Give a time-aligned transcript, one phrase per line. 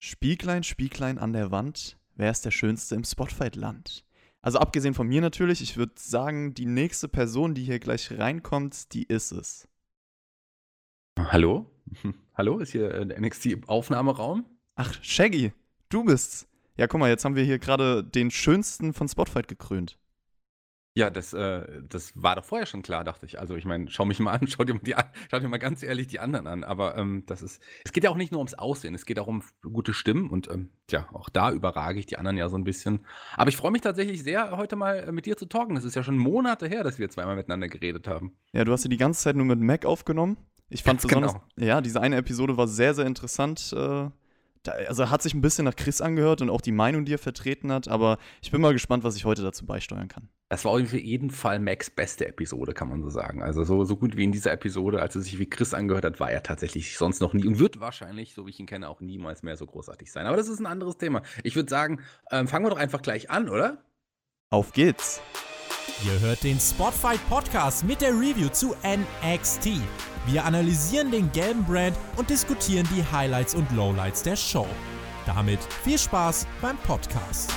[0.00, 4.04] Spieglein, Spieglein an der Wand, wer ist der Schönste im Spotfight-Land?
[4.40, 8.92] Also abgesehen von mir natürlich, ich würde sagen, die nächste Person, die hier gleich reinkommt,
[8.94, 9.66] die ist es.
[11.18, 11.68] Hallo?
[12.34, 14.46] Hallo, ist hier der NXT-Aufnahmeraum?
[14.76, 15.52] Ach, Shaggy,
[15.88, 16.46] du bist's.
[16.76, 19.98] Ja, guck mal, jetzt haben wir hier gerade den schönsten von Spotfight gekrönt.
[20.94, 23.38] Ja, das, äh, das war doch vorher schon klar, dachte ich.
[23.38, 24.94] Also ich meine, schau mich mal an, schau dir mal, die,
[25.30, 26.64] schau dir mal ganz ehrlich die anderen an.
[26.64, 29.28] Aber ähm, das ist, es geht ja auch nicht nur ums Aussehen, es geht auch
[29.28, 32.64] um gute Stimmen und ähm, ja, auch da überrage ich die anderen ja so ein
[32.64, 33.06] bisschen.
[33.36, 35.74] Aber ich freue mich tatsächlich sehr, heute mal äh, mit dir zu talken.
[35.74, 38.36] Das ist ja schon Monate her, dass wir zweimal miteinander geredet haben.
[38.52, 40.36] Ja, du hast ja die ganze Zeit nur mit Mac aufgenommen.
[40.70, 41.66] Ich fand Ganz besonders, genau.
[41.68, 43.72] ja, diese eine Episode war sehr, sehr interessant.
[43.72, 44.10] Äh,
[44.64, 47.18] da, also hat sich ein bisschen nach Chris angehört und auch die Meinung, die er
[47.18, 47.88] vertreten hat.
[47.88, 50.28] Aber ich bin mal gespannt, was ich heute dazu beisteuern kann.
[50.50, 53.42] Das war auf jeden Fall Macs beste Episode, kann man so sagen.
[53.42, 56.20] Also so, so gut wie in dieser Episode, als er sich wie Chris angehört hat,
[56.20, 59.00] war er tatsächlich sonst noch nie und wird wahrscheinlich, so wie ich ihn kenne, auch
[59.00, 60.26] niemals mehr so großartig sein.
[60.26, 61.22] Aber das ist ein anderes Thema.
[61.42, 63.84] Ich würde sagen, ähm, fangen wir doch einfach gleich an, oder?
[64.50, 65.20] Auf geht's!
[66.06, 69.70] Ihr hört den Spotfight Podcast mit der Review zu NXT.
[70.26, 74.66] Wir analysieren den gelben Brand und diskutieren die Highlights und Lowlights der Show.
[75.26, 77.52] Damit viel Spaß beim Podcast.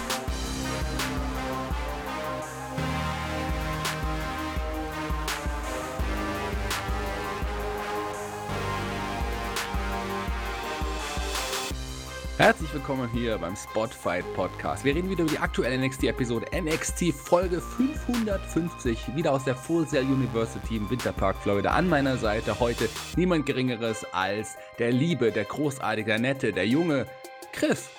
[12.42, 14.84] Herzlich willkommen hier beim Spotfight Podcast.
[14.84, 20.06] Wir reden wieder über die aktuelle NXT-Episode NXT Folge 550, wieder aus der Full Sail
[20.06, 21.70] University im Winterpark, Florida.
[21.70, 27.06] An meiner Seite heute niemand Geringeres als der Liebe, der Großartige, der Nette, der Junge
[27.53, 27.89] Chris.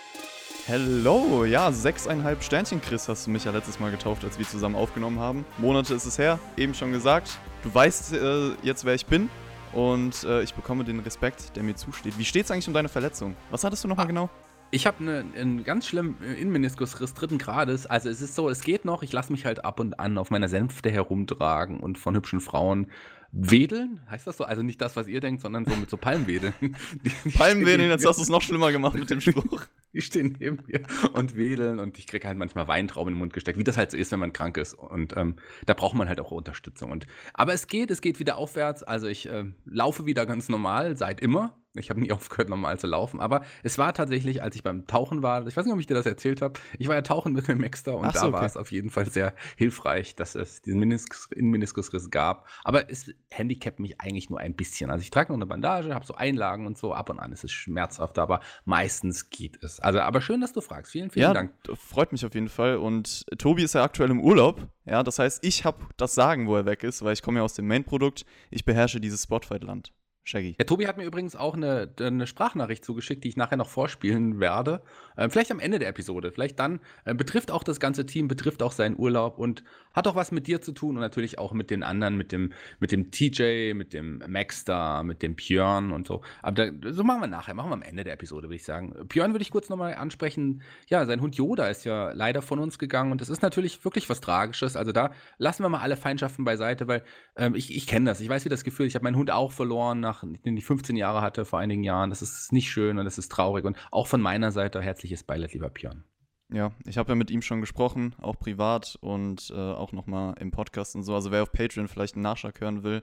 [0.66, 1.44] Hello!
[1.44, 5.20] Ja, sechseinhalb Sternchen, Chris, hast du mich ja letztes Mal getauft, als wir zusammen aufgenommen
[5.20, 5.44] haben.
[5.58, 7.38] Monate ist es her, eben schon gesagt.
[7.62, 9.30] Du weißt äh, jetzt, wer ich bin.
[9.72, 12.18] Und äh, ich bekomme den Respekt, der mir zusteht.
[12.18, 13.36] Wie steht's eigentlich um deine Verletzung?
[13.50, 14.08] Was hattest du nochmal Ah.
[14.08, 14.30] genau?
[14.74, 17.86] Ich habe ne, einen ganz schlimmen äh, Innenmeniskusriss dritten Grades.
[17.86, 19.02] Also es ist so, es geht noch.
[19.02, 22.86] Ich lasse mich halt ab und an auf meiner Sänfte herumtragen und von hübschen Frauen
[23.32, 24.00] wedeln.
[24.10, 24.44] Heißt das so?
[24.44, 26.52] Also nicht das, was ihr denkt, sondern so mit so Palmwedeln.
[26.60, 29.64] Die- die Palmwedeln, jetzt hast du es noch schlimmer gemacht mit dem Spruch.
[29.94, 30.80] Die stehen neben mir
[31.12, 33.90] und wedeln und ich kriege halt manchmal Weintrauben in den Mund gesteckt, wie das halt
[33.90, 34.72] so ist, wenn man krank ist.
[34.72, 36.90] Und ähm, da braucht man halt auch Unterstützung.
[36.90, 38.82] Und, aber es geht, es geht wieder aufwärts.
[38.82, 41.58] Also ich ähm, laufe wieder ganz normal, seit immer.
[41.74, 43.20] Ich habe nie aufgehört, normal zu laufen.
[43.20, 45.94] Aber es war tatsächlich, als ich beim Tauchen war, ich weiß nicht, ob ich dir
[45.94, 48.33] das erzählt habe, ich war ja tauchen mit dem Maxter und so, da okay.
[48.33, 52.48] war es auf jeden Fall sehr hilfreich, dass es diesen Meniskus, Innenmeniskusriss gab.
[52.64, 54.90] Aber es handicapt mich eigentlich nur ein bisschen.
[54.90, 56.92] Also ich trage noch eine Bandage, habe so Einlagen und so.
[56.92, 59.80] Ab und an ist es schmerzhaft, aber meistens geht es.
[59.80, 60.92] Also, aber schön, dass du fragst.
[60.92, 61.52] Vielen, vielen ja, Dank.
[61.74, 62.77] freut mich auf jeden Fall.
[62.77, 64.68] Und Tobi ist ja aktuell im Urlaub.
[64.84, 67.44] Ja, das heißt, ich habe das Sagen, wo er weg ist, weil ich komme ja
[67.44, 68.24] aus dem Main-Produkt.
[68.50, 69.92] Ich beherrsche dieses Spotfight-Land.
[70.24, 70.55] Shaggy.
[70.58, 74.38] Ja, Tobi hat mir übrigens auch eine, eine Sprachnachricht zugeschickt, die ich nachher noch vorspielen
[74.38, 74.83] werde.
[75.16, 76.30] Ähm, vielleicht am Ende der Episode.
[76.30, 76.80] Vielleicht dann.
[77.05, 79.64] Äh, betrifft auch das ganze Team, betrifft auch seinen Urlaub und
[79.95, 82.53] hat auch was mit dir zu tun und natürlich auch mit den anderen, mit dem,
[82.80, 86.23] mit dem TJ, mit dem Maxstar, mit dem Björn und so.
[86.42, 88.95] Aber da, so machen wir nachher, machen wir am Ende der Episode, würde ich sagen.
[89.08, 90.63] Björn würde ich kurz nochmal ansprechen.
[90.89, 94.08] Ja, sein Hund Yoda ist ja leider von uns gegangen und das ist natürlich wirklich
[94.08, 94.77] was Tragisches.
[94.77, 97.03] Also da lassen wir mal alle Feindschaften beiseite, weil
[97.36, 98.20] ähm, ich, ich kenne das.
[98.20, 98.92] Ich weiß, wie das Gefühl ist.
[98.92, 102.11] Ich habe meinen Hund auch verloren, nach, den ich 15 Jahre hatte vor einigen Jahren.
[102.11, 103.64] Das ist nicht schön und das ist traurig.
[103.64, 106.05] Und auch von meiner Seite herzliches Beileid, lieber Björn.
[106.52, 110.51] Ja, ich habe ja mit ihm schon gesprochen, auch privat und äh, auch nochmal im
[110.51, 111.14] Podcast und so.
[111.14, 113.01] Also wer auf Patreon vielleicht einen Nachschlag hören will.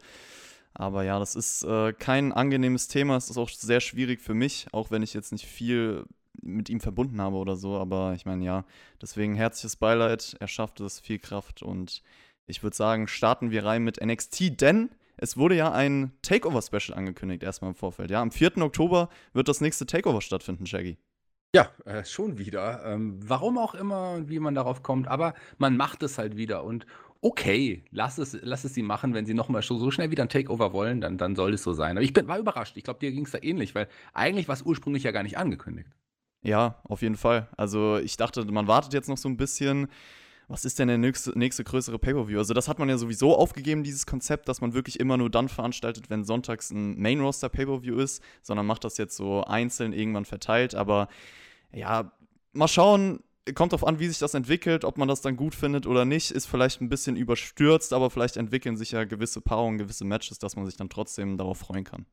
[0.76, 3.18] Aber ja, das ist äh, kein angenehmes Thema.
[3.18, 6.06] Es ist auch sehr schwierig für mich, auch wenn ich jetzt nicht viel
[6.42, 7.78] mit ihm verbunden habe oder so.
[7.78, 8.66] Aber ich meine, ja,
[9.02, 10.38] deswegen herzliches Beileid.
[10.40, 11.64] Er schafft es, viel Kraft.
[11.64, 12.04] Und
[12.46, 17.44] ich würde sagen, starten wir rein mit NXT, denn es wurde ja ein Takeover-Special angekündigt,
[17.44, 18.12] erstmal im Vorfeld.
[18.12, 18.58] Ja, am 4.
[18.59, 20.98] Oktober wird das nächste Takeover stattfinden, Shaggy.
[21.56, 22.86] Ja, äh, schon wieder.
[22.86, 26.64] Ähm, warum auch immer und wie man darauf kommt, aber man macht es halt wieder
[26.64, 26.86] und
[27.22, 30.30] okay, lass es, lass es sie machen, wenn sie nochmal so, so schnell wieder ein
[30.30, 31.98] Takeover wollen, dann, dann soll es so sein.
[31.98, 32.78] Aber ich bin, war überrascht.
[32.78, 35.38] Ich glaube, dir ging es da ähnlich, weil eigentlich war es ursprünglich ja gar nicht
[35.38, 35.90] angekündigt.
[36.42, 37.50] Ja, auf jeden Fall.
[37.58, 39.88] Also ich dachte, man wartet jetzt noch so ein bisschen.
[40.47, 42.40] Was ist denn der nächste, nächste größere Pay-Per-View?
[42.40, 45.47] Also das hat man ja sowieso aufgegeben, dieses Konzept, dass man wirklich immer nur dann
[45.47, 50.73] veranstaltet, wenn sonntags ein Main-Roster-Pay-Per-View ist, sondern macht das jetzt so einzeln irgendwann verteilt.
[50.73, 51.08] Aber
[51.72, 52.12] ja,
[52.54, 53.24] mal schauen,
[53.56, 56.32] kommt drauf an, wie sich das entwickelt, ob man das dann gut findet oder nicht,
[56.32, 60.56] ist vielleicht ein bisschen überstürzt, aber vielleicht entwickeln sich ja gewisse Paarungen, gewisse Matches, dass
[60.56, 62.06] man sich dann trotzdem darauf freuen kann.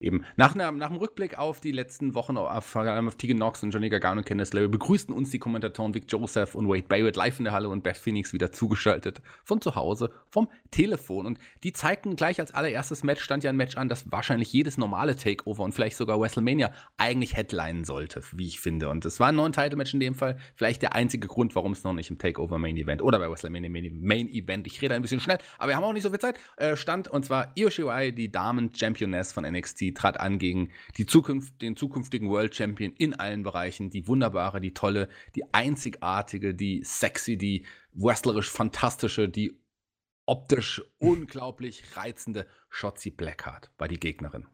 [0.00, 0.24] Eben.
[0.36, 3.88] Nach, nach, nach dem Rückblick auf die letzten Wochen, auf, auf Tegan Knox und Johnny
[3.88, 7.44] Gargano und Candice LeRae, begrüßten uns die Kommentatoren Vic Joseph und Wade Barrett live in
[7.44, 11.26] der Halle und Beth Phoenix wieder zugeschaltet von zu Hause, vom Telefon.
[11.26, 14.78] Und die zeigten gleich als allererstes Match, stand ja ein Match an, das wahrscheinlich jedes
[14.78, 18.90] normale Takeover und vielleicht sogar WrestleMania eigentlich headlinen sollte, wie ich finde.
[18.90, 20.38] Und es war ein neuen Title-Match in dem Fall.
[20.54, 23.68] Vielleicht der einzige Grund, warum es noch nicht im Takeover Main Event oder bei WrestleMania
[23.68, 26.38] Main Event, ich rede ein bisschen schnell, aber wir haben auch nicht so viel Zeit,
[26.56, 27.08] äh, stand.
[27.08, 32.28] Und zwar Io Shirai, die Damen-Championess von NXT, trat an gegen die Zukunft, den zukünftigen
[32.28, 38.50] World Champion in allen Bereichen, die wunderbare, die tolle, die einzigartige, die sexy, die wrestlerisch
[38.50, 39.58] fantastische, die
[40.26, 44.46] optisch unglaublich reizende Shotzi Blackheart war die Gegnerin.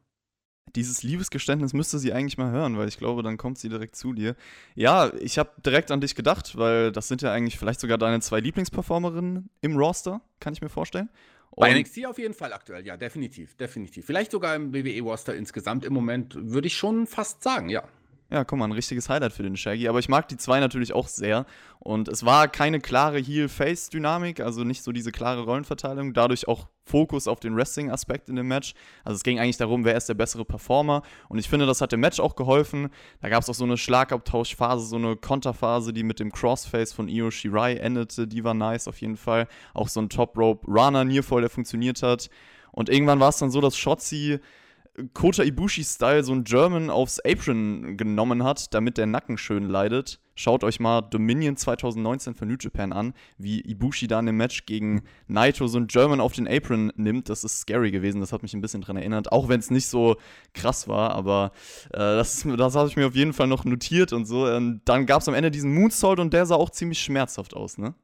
[0.76, 4.12] Dieses Liebesgeständnis müsste sie eigentlich mal hören, weil ich glaube, dann kommt sie direkt zu
[4.12, 4.34] dir.
[4.74, 8.20] Ja, ich habe direkt an dich gedacht, weil das sind ja eigentlich vielleicht sogar deine
[8.20, 11.10] zwei Lieblingsperformerinnen im Roster, kann ich mir vorstellen.
[11.56, 14.06] Bei NXT auf jeden Fall aktuell, ja, definitiv, definitiv.
[14.06, 17.84] Vielleicht sogar im WWE-Roster insgesamt im Moment, würde ich schon fast sagen, ja.
[18.34, 19.86] Ja, guck mal, ein richtiges Highlight für den Shaggy.
[19.86, 21.46] Aber ich mag die zwei natürlich auch sehr.
[21.78, 26.14] Und es war keine klare Heel-Face-Dynamik, also nicht so diese klare Rollenverteilung.
[26.14, 28.74] Dadurch auch Fokus auf den Wrestling-Aspekt in dem Match.
[29.04, 31.02] Also es ging eigentlich darum, wer ist der bessere Performer.
[31.28, 32.88] Und ich finde, das hat dem Match auch geholfen.
[33.20, 37.06] Da gab es auch so eine Schlagabtauschphase, so eine Konterphase, die mit dem Crossface von
[37.06, 38.26] Io Shirai endete.
[38.26, 39.46] Die war nice auf jeden Fall.
[39.74, 42.30] Auch so ein Top-Rope-Runner, Nearfall, der funktioniert hat.
[42.72, 44.40] Und irgendwann war es dann so, dass Shotzi
[45.12, 50.20] Kota Ibushi-Style so ein German aufs Apron genommen hat, damit der Nacken schön leidet.
[50.36, 54.66] Schaut euch mal Dominion 2019 von New Japan an, wie Ibushi da in dem Match
[54.66, 57.28] gegen Naito so ein German auf den Apron nimmt.
[57.28, 59.86] Das ist scary gewesen, das hat mich ein bisschen dran erinnert, auch wenn es nicht
[59.86, 60.16] so
[60.52, 61.52] krass war, aber
[61.92, 64.46] äh, das, das habe ich mir auf jeden Fall noch notiert und so.
[64.46, 67.78] Und dann gab es am Ende diesen Moonsault und der sah auch ziemlich schmerzhaft aus,
[67.78, 67.94] ne?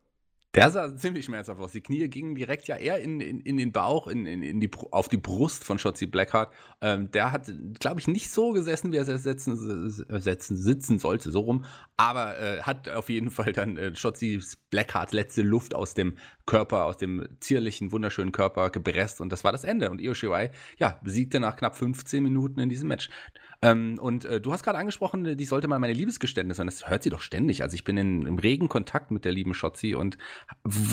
[0.54, 1.70] Der sah ziemlich schmerzhaft aus.
[1.70, 4.68] Die Knie gingen direkt ja eher in, in, in den Bauch, in, in, in die,
[4.90, 6.52] auf die Brust von Shotzi Blackheart.
[6.80, 7.48] Ähm, der hat,
[7.78, 9.56] glaube ich, nicht so gesessen, wie er setzen,
[9.90, 11.66] setzen, sitzen sollte, so rum.
[11.96, 16.16] Aber äh, hat auf jeden Fall dann äh, Shotzi Blackhearts letzte Luft aus dem
[16.46, 19.20] Körper, aus dem zierlichen, wunderschönen Körper gepresst.
[19.20, 19.88] Und das war das Ende.
[19.88, 23.08] Und Io Shirai, ja, besiegte nach knapp 15 Minuten in diesem Match.
[23.62, 27.02] Ähm, und äh, du hast gerade angesprochen, die sollte mal meine Liebesgeständnisse, und das hört
[27.02, 27.62] sie doch ständig.
[27.62, 30.16] Also ich bin in, im regen Kontakt mit der lieben Schotzi und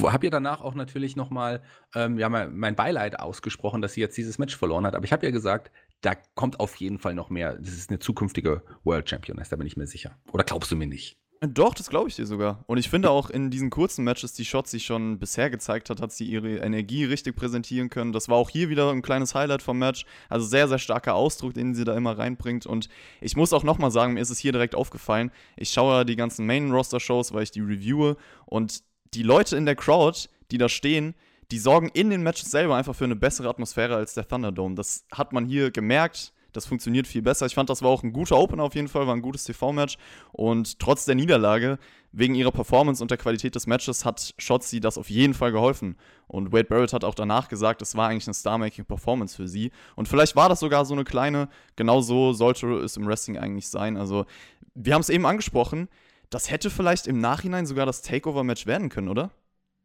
[0.04, 1.62] habe ihr danach auch natürlich nochmal
[1.96, 4.96] ähm, ja, mein Beileid ausgesprochen, dass sie jetzt dieses Match verloren hat.
[4.96, 5.72] Aber ich habe ja gesagt,
[6.02, 7.56] da kommt auf jeden Fall noch mehr.
[7.56, 10.18] Das ist eine zukünftige World Championess, da bin ich mir sicher.
[10.32, 11.18] Oder glaubst du mir nicht?
[11.42, 12.64] Doch, das glaube ich dir sogar.
[12.66, 16.02] Und ich finde auch in diesen kurzen Matches, die Shot sich schon bisher gezeigt hat,
[16.02, 18.12] hat sie ihre Energie richtig präsentieren können.
[18.12, 20.06] Das war auch hier wieder ein kleines Highlight vom Match.
[20.30, 22.66] Also sehr, sehr starker Ausdruck, den sie da immer reinbringt.
[22.66, 22.90] Und
[23.22, 25.32] ich muss auch nochmal sagen, mir ist es hier direkt aufgefallen.
[25.58, 28.18] Ich schaue ja die ganzen Main-Roster-Shows, weil ich die reviewe.
[28.46, 28.82] Und
[29.14, 31.14] die Leute in der Crowd, die da stehen,
[31.52, 34.74] die sorgen in den Matches selber einfach für eine bessere Atmosphäre als der Thunderdome.
[34.74, 37.46] Das hat man hier gemerkt das funktioniert viel besser.
[37.46, 39.98] Ich fand, das war auch ein guter Opener auf jeden Fall, war ein gutes TV-Match.
[40.32, 41.78] Und trotz der Niederlage,
[42.12, 45.98] wegen ihrer Performance und der Qualität des Matches, hat Shotzi das auf jeden Fall geholfen.
[46.26, 49.72] Und Wade Barrett hat auch danach gesagt, es war eigentlich eine Star-Making-Performance für sie.
[49.96, 53.70] Und vielleicht war das sogar so eine kleine, genau so sollte es im Wrestling eigentlich
[53.70, 53.96] sein.
[53.96, 54.26] Also,
[54.74, 55.90] wir haben es eben angesprochen,
[56.32, 59.30] das hätte vielleicht im Nachhinein sogar das Takeover-Match werden können, oder?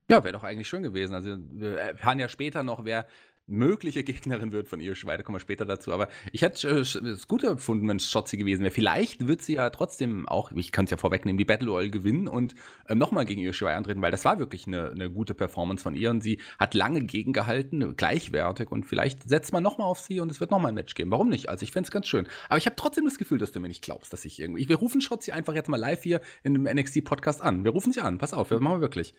[0.08, 1.14] Ja, wäre doch eigentlich schön gewesen.
[1.14, 3.06] Also, wir erfahren ja später noch, wer
[3.52, 5.92] mögliche Gegnerin wird von ihr Schweine, kommen wir später dazu.
[5.92, 8.72] Aber ich hätte äh, es gut empfunden, wenn es Schotzi gewesen wäre.
[8.72, 12.28] Vielleicht wird sie ja trotzdem auch, ich kann es ja vorwegnehmen, die Battle Royale gewinnen
[12.28, 12.54] und
[12.88, 15.94] äh, nochmal gegen ihr Schweine antreten, weil das war wirklich eine, eine gute Performance von
[15.94, 20.30] ihr und sie hat lange gegengehalten, gleichwertig und vielleicht setzt man nochmal auf sie und
[20.30, 21.10] es wird nochmal ein Match geben.
[21.10, 21.48] Warum nicht?
[21.48, 22.26] Also ich fände es ganz schön.
[22.48, 24.68] Aber ich habe trotzdem das Gefühl, dass du mir nicht glaubst, dass ich irgendwie.
[24.68, 27.64] Wir rufen Schotzi einfach jetzt mal live hier in dem NXT-Podcast an.
[27.64, 28.18] Wir rufen sie an.
[28.18, 29.14] Pass auf, wir machen wir wirklich.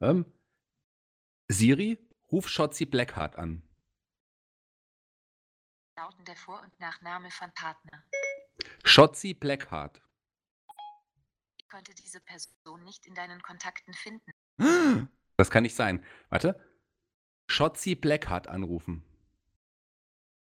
[0.00, 0.24] Ähm,
[1.48, 1.98] Siri,
[2.32, 3.62] ruf Shotzi Blackheart an
[5.96, 8.04] lauten der Vor- und Nachname von Partner.
[8.84, 10.00] Shotzi Blackheart.
[11.58, 14.32] Ich konnte diese Person nicht in deinen Kontakten finden.
[15.36, 16.04] Das kann nicht sein.
[16.28, 16.54] Warte.
[17.48, 19.04] Shotzi Blackheart anrufen.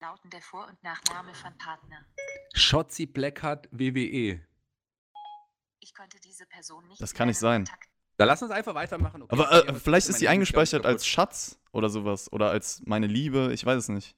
[0.01, 2.07] Lauten der Vor- und Nachname von Partner.
[2.55, 4.47] Shotzi Blackheart WWE.
[5.81, 7.03] Ich konnte diese Person nicht.
[7.03, 7.69] Das kann nicht sein.
[8.17, 9.23] Da lass uns einfach weitermachen.
[9.23, 12.33] Okay, aber äh, vielleicht ist sie eingespeichert als Schatz oder sowas.
[12.33, 13.53] Oder als meine Liebe.
[13.53, 14.17] Ich weiß es nicht.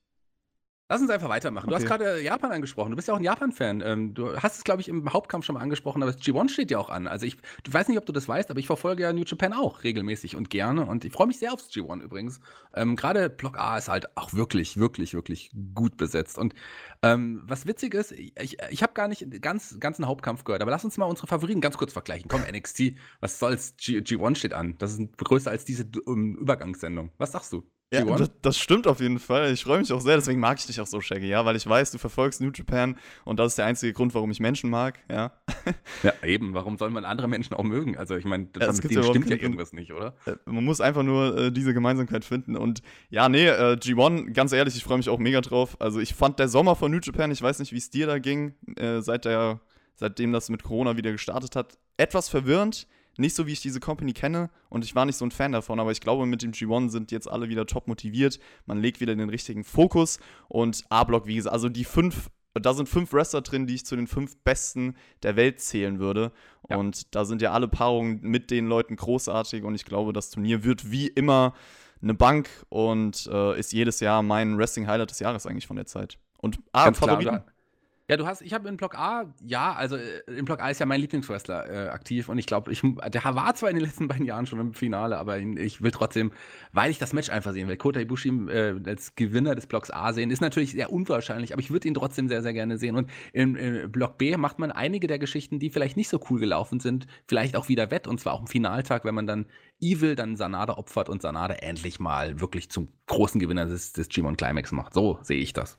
[0.91, 1.67] Lass uns einfach weitermachen.
[1.67, 1.71] Okay.
[1.71, 2.91] Du hast gerade Japan angesprochen.
[2.91, 3.83] Du bist ja auch ein Japan-Fan.
[3.85, 6.71] Ähm, du hast es, glaube ich, im Hauptkampf schon mal angesprochen, aber das G1 steht
[6.71, 7.07] ja auch an.
[7.07, 9.53] Also ich, du weißt nicht, ob du das weißt, aber ich verfolge ja New Japan
[9.53, 10.87] auch regelmäßig und gerne.
[10.87, 12.41] Und ich freue mich sehr aufs G1 übrigens.
[12.75, 16.39] Ähm, gerade Block A ist halt auch wirklich, wirklich, wirklich gut besetzt.
[16.39, 16.55] Und
[17.03, 20.71] ähm, was witzig ist, ich, ich habe gar nicht den ganz, ganzen Hauptkampf gehört, aber
[20.71, 22.29] lass uns mal unsere Favoriten ganz kurz vergleichen.
[22.29, 23.77] Komm, NXT, was soll's?
[23.77, 24.77] G, G1 steht an.
[24.79, 27.13] Das ist größer als diese um, Übergangssendung.
[27.19, 27.63] Was sagst du?
[27.91, 28.19] Ja, G1?
[28.19, 29.51] das, das stimmt auf jeden Fall.
[29.51, 31.67] Ich freue mich auch sehr, deswegen mag ich dich auch so, Shaggy, ja, weil ich
[31.67, 34.99] weiß, du verfolgst New Japan und das ist der einzige Grund, warum ich Menschen mag,
[35.11, 35.33] ja.
[36.03, 36.53] Ja, eben.
[36.53, 37.97] Warum soll man andere Menschen auch mögen?
[37.97, 40.15] Also, ich meine, Ja, es mit gibt denen stimmt ja irgendwas nicht, oder?
[40.27, 42.57] Äh, Man muss einfach nur äh, diese Gemeinsamkeit finden.
[42.57, 45.77] Und ja, nee, äh, G1, ganz ehrlich, ich freue mich auch mega drauf.
[45.81, 48.19] Also ich fand der Sommer von New Japan, ich weiß nicht, wie es dir da
[48.19, 49.61] ging, äh, seit der,
[49.97, 52.87] seitdem das mit Corona wieder gestartet hat, etwas verwirrend.
[53.19, 55.81] Nicht so, wie ich diese Company kenne und ich war nicht so ein Fan davon,
[55.81, 58.39] aber ich glaube, mit dem G1 sind jetzt alle wieder top motiviert.
[58.65, 62.89] Man legt wieder den richtigen Fokus und A-Block, wie gesagt, also die fünf, da sind
[62.89, 64.95] fünf Wrestler drin, die ich zu den fünf besten
[65.25, 66.31] der Welt zählen würde.
[66.71, 66.77] Ja.
[66.77, 70.63] Und da sind ja alle Paarungen mit den Leuten großartig und ich glaube, das Turnier
[70.63, 71.55] wird wie immer
[72.01, 76.19] eine Bank und äh, ist jedes Jahr mein Wrestling-Highlight des Jahres eigentlich von der Zeit.
[76.41, 77.35] Und ah, Ganz klar, Favoriten?
[77.35, 77.47] oder?
[78.11, 80.81] Ja, du hast, ich habe in Block A, ja, also äh, in Block A ist
[80.81, 84.09] ja mein Lieblingswrestler äh, aktiv und ich glaube, ich, der war zwar in den letzten
[84.09, 86.33] beiden Jahren schon im Finale, aber ich will trotzdem,
[86.73, 90.15] weil ich das Match einfach sehen will, Kota Ibushi äh, als Gewinner des Blocks A
[90.15, 92.97] sehen, ist natürlich sehr unwahrscheinlich, aber ich würde ihn trotzdem sehr, sehr gerne sehen.
[92.97, 96.41] Und in, in Block B macht man einige der Geschichten, die vielleicht nicht so cool
[96.41, 99.45] gelaufen sind, vielleicht auch wieder wett und zwar auch im Finaltag, wenn man dann
[99.81, 104.37] Evil dann Sanada opfert und Sanada endlich mal wirklich zum großen Gewinner des, des G1
[104.37, 104.95] Climax macht.
[104.95, 105.79] So sehe ich das.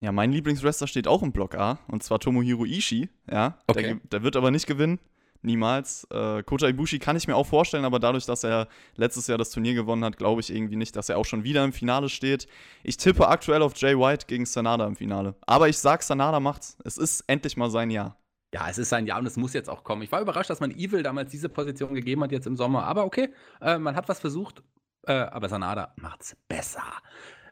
[0.00, 3.08] Ja, mein Lieblingswrestler steht auch im Block A und zwar Tomohiro Ishii.
[3.30, 3.82] Ja, Okay.
[3.82, 4.98] der, der wird aber nicht gewinnen.
[5.42, 6.04] Niemals.
[6.10, 9.50] Äh, Kota Ibushi kann ich mir auch vorstellen, aber dadurch, dass er letztes Jahr das
[9.50, 12.48] Turnier gewonnen hat, glaube ich irgendwie nicht, dass er auch schon wieder im Finale steht.
[12.82, 15.36] Ich tippe aktuell auf Jay White gegen Sanada im Finale.
[15.46, 16.76] Aber ich sag, Sanada macht's.
[16.84, 18.16] Es ist endlich mal sein Jahr.
[18.52, 20.02] Ja, es ist sein Jahr und es muss jetzt auch kommen.
[20.02, 22.84] Ich war überrascht, dass man Evil damals diese Position gegeben hat, jetzt im Sommer.
[22.84, 23.28] Aber okay,
[23.60, 24.62] äh, man hat was versucht,
[25.06, 26.82] äh, aber Sanada macht's besser.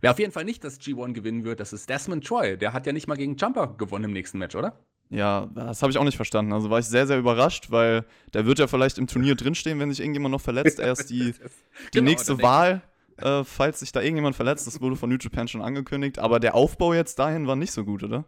[0.04, 2.58] Wer auf jeden Fall nicht das G1 gewinnen wird, das ist Desmond Troy.
[2.58, 4.78] Der hat ja nicht mal gegen Jumper gewonnen im nächsten Match, oder?
[5.08, 6.52] Ja, das habe ich auch nicht verstanden.
[6.52, 9.88] Also war ich sehr, sehr überrascht, weil der wird ja vielleicht im Turnier drinstehen, wenn
[9.88, 10.78] sich irgendjemand noch verletzt.
[10.78, 11.32] Er ist die,
[11.94, 12.82] die Genau, nächste Wahl,
[13.16, 14.66] äh, falls sich da irgendjemand verletzt.
[14.66, 16.18] Das wurde von New Japan schon angekündigt.
[16.18, 18.26] Aber der Aufbau jetzt dahin war nicht so gut, oder?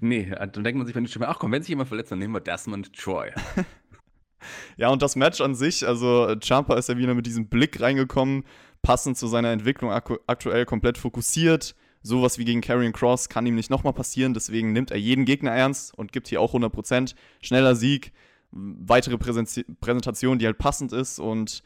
[0.00, 2.18] Nee, äh, dann denkt man sich bei New ach komm, wenn sich jemand verletzt, dann
[2.18, 3.30] nehmen wir Desmond Troy.
[4.76, 7.80] Ja, und das Match an sich, also äh, Champa ist ja wieder mit diesem Blick
[7.80, 8.44] reingekommen,
[8.82, 11.74] passend zu seiner Entwicklung akku- aktuell komplett fokussiert.
[12.02, 15.52] Sowas wie gegen Karrion Cross kann ihm nicht nochmal passieren, deswegen nimmt er jeden Gegner
[15.52, 17.14] ernst und gibt hier auch 100%.
[17.42, 18.12] Schneller Sieg,
[18.52, 21.62] weitere Präsenzi- Präsentation, die halt passend ist und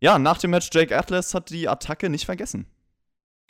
[0.00, 2.66] ja, nach dem Match Jake Atlas hat die Attacke nicht vergessen.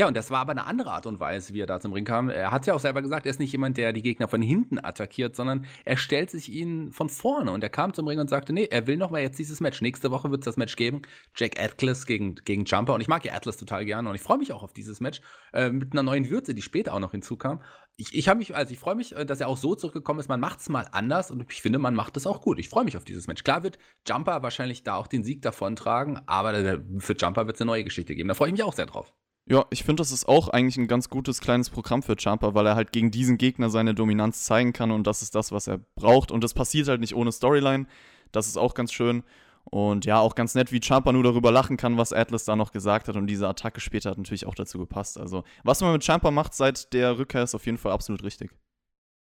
[0.01, 2.05] Ja, und das war aber eine andere Art und Weise, wie er da zum Ring
[2.05, 2.31] kam.
[2.31, 4.79] Er hat ja auch selber gesagt, er ist nicht jemand, der die Gegner von hinten
[4.79, 7.51] attackiert, sondern er stellt sich ihnen von vorne.
[7.51, 9.83] Und er kam zum Ring und sagte, nee, er will noch mal jetzt dieses Match.
[9.83, 11.03] Nächste Woche wird es das Match geben.
[11.35, 12.95] Jack Atlas gegen, gegen Jumper.
[12.95, 15.21] Und ich mag ja Atlas total gerne und ich freue mich auch auf dieses Match
[15.53, 17.61] äh, mit einer neuen Würze, die später auch noch hinzukam.
[17.97, 20.29] Ich, ich habe mich, also ich freue mich, äh, dass er auch so zurückgekommen ist.
[20.29, 22.61] Man macht es mal anders und ich finde, man macht es auch gut.
[22.61, 23.43] Ich freue mich auf dieses Match.
[23.43, 27.67] Klar wird Jumper wahrscheinlich da auch den Sieg davontragen, aber für Jumper wird es eine
[27.73, 28.29] neue Geschichte geben.
[28.29, 29.13] Da freue ich mich auch sehr drauf.
[29.51, 32.67] Ja, ich finde, das ist auch eigentlich ein ganz gutes kleines Programm für Champa, weil
[32.67, 35.79] er halt gegen diesen Gegner seine Dominanz zeigen kann und das ist das, was er
[35.95, 36.31] braucht.
[36.31, 37.87] Und das passiert halt nicht ohne Storyline.
[38.31, 39.23] Das ist auch ganz schön.
[39.65, 42.73] Und ja, auch ganz nett, wie Champa nur darüber lachen kann, was Atlas da noch
[42.73, 43.17] gesagt hat.
[43.17, 45.19] Und diese Attacke später hat natürlich auch dazu gepasst.
[45.19, 48.51] Also, was man mit Champa macht seit der Rückkehr, ist auf jeden Fall absolut richtig.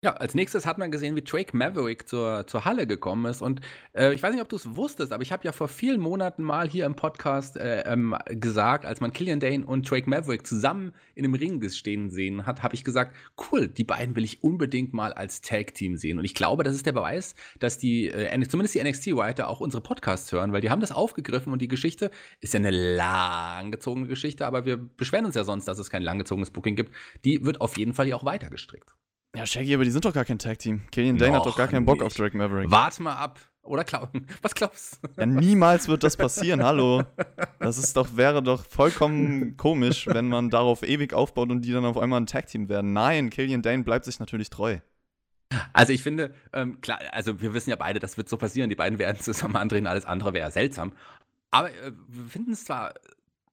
[0.05, 3.41] Ja, als nächstes hat man gesehen, wie Drake Maverick zur, zur Halle gekommen ist.
[3.41, 3.63] Und
[3.95, 6.43] äh, ich weiß nicht, ob du es wusstest, aber ich habe ja vor vielen Monaten
[6.43, 10.93] mal hier im Podcast äh, ähm, gesagt, als man Killian Dane und Drake Maverick zusammen
[11.15, 13.17] in einem Ring stehen sehen hat, habe ich gesagt,
[13.51, 16.19] cool, die beiden will ich unbedingt mal als Tag-Team sehen.
[16.19, 19.83] Und ich glaube, das ist der Beweis, dass die, äh, zumindest die NXT-Writer auch unsere
[19.83, 22.11] Podcasts hören, weil die haben das aufgegriffen und die Geschichte
[22.43, 26.51] ist ja eine langgezogene Geschichte, aber wir beschweren uns ja sonst, dass es kein langgezogenes
[26.51, 26.93] Booking gibt.
[27.25, 28.95] Die wird auf jeden Fall ja auch weiter gestrickt.
[29.35, 30.83] Ja, Shaggy, aber die sind doch gar kein Tag-Team.
[30.91, 32.07] Killian Dane hat doch gar keinen Bock nicht.
[32.07, 32.71] auf Drake Maverick.
[32.71, 33.41] Warte mal ab.
[33.63, 34.27] Oder glauben.
[34.43, 35.09] Was glaubst du?
[35.17, 37.03] Ja, niemals wird das passieren, hallo.
[37.59, 41.85] Das ist doch, wäre doch vollkommen komisch, wenn man darauf ewig aufbaut und die dann
[41.85, 42.93] auf einmal ein Tag-Team werden.
[42.93, 44.79] Nein, Killian Dane bleibt sich natürlich treu.
[45.73, 48.69] Also ich finde, ähm, klar, also wir wissen ja beide, das wird so passieren.
[48.71, 50.93] Die beiden werden zusammen antreten, alles andere wäre seltsam.
[51.51, 52.95] Aber äh, wir finden es zwar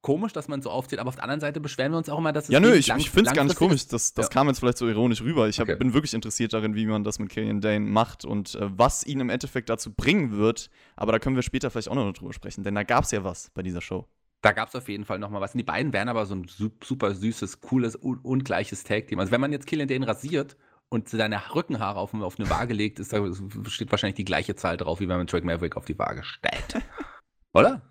[0.01, 2.33] komisch, dass man so aufzählt, aber auf der anderen Seite beschweren wir uns auch immer,
[2.33, 3.87] dass es Ja, nö, ich, ich finde es gar nicht komisch.
[3.87, 4.29] Das, das Ja.
[4.29, 5.47] kam jetzt vielleicht so ironisch rüber.
[5.47, 5.77] Ich hab, Okay.
[5.77, 9.19] bin wirklich interessiert darin, wie man das mit Killian Dane macht und äh, was ihn
[9.19, 10.69] im Endeffekt dazu bringen wird.
[10.95, 13.23] Aber da können wir später vielleicht auch noch drüber sprechen, denn da gab es ja
[13.23, 14.07] was bei dieser Show.
[14.41, 15.53] Da gab es auf jeden Fall noch mal was.
[15.53, 19.19] Und die beiden wären aber so ein su- super süßes, cooles, un ungleiches Tag-Team.
[19.19, 20.57] Also wenn man jetzt Killian Dane rasiert
[20.89, 23.23] und seine Rückenhaare auf, auf eine Waage legt, ist da
[23.67, 26.81] steht wahrscheinlich die gleiche Zahl drauf, wie wenn man Drake Maverick auf die Waage stellt.
[27.53, 27.81] Oder?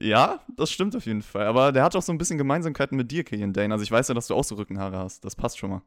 [0.00, 1.46] Ja, das stimmt auf jeden Fall.
[1.46, 3.72] Aber der hat auch so ein bisschen Gemeinsamkeiten mit dir, Killian Dane.
[3.72, 5.24] Also ich weiß ja, dass du auch so Rückenhaare hast.
[5.24, 5.82] Das passt schon mal.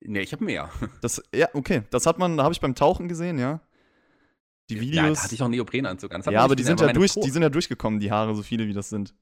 [0.00, 0.70] Nee, ich habe mehr.
[1.02, 1.82] Das, ja, okay.
[1.90, 3.60] Das hat man, da habe ich beim Tauchen gesehen, ja.
[4.70, 5.18] Die Ja, Videos.
[5.18, 6.22] da hatte ich auch einen Neoprenanzug an.
[6.30, 8.72] Ja, aber die sind ja durch, die sind ja durchgekommen, die Haare, so viele wie
[8.72, 9.14] das sind.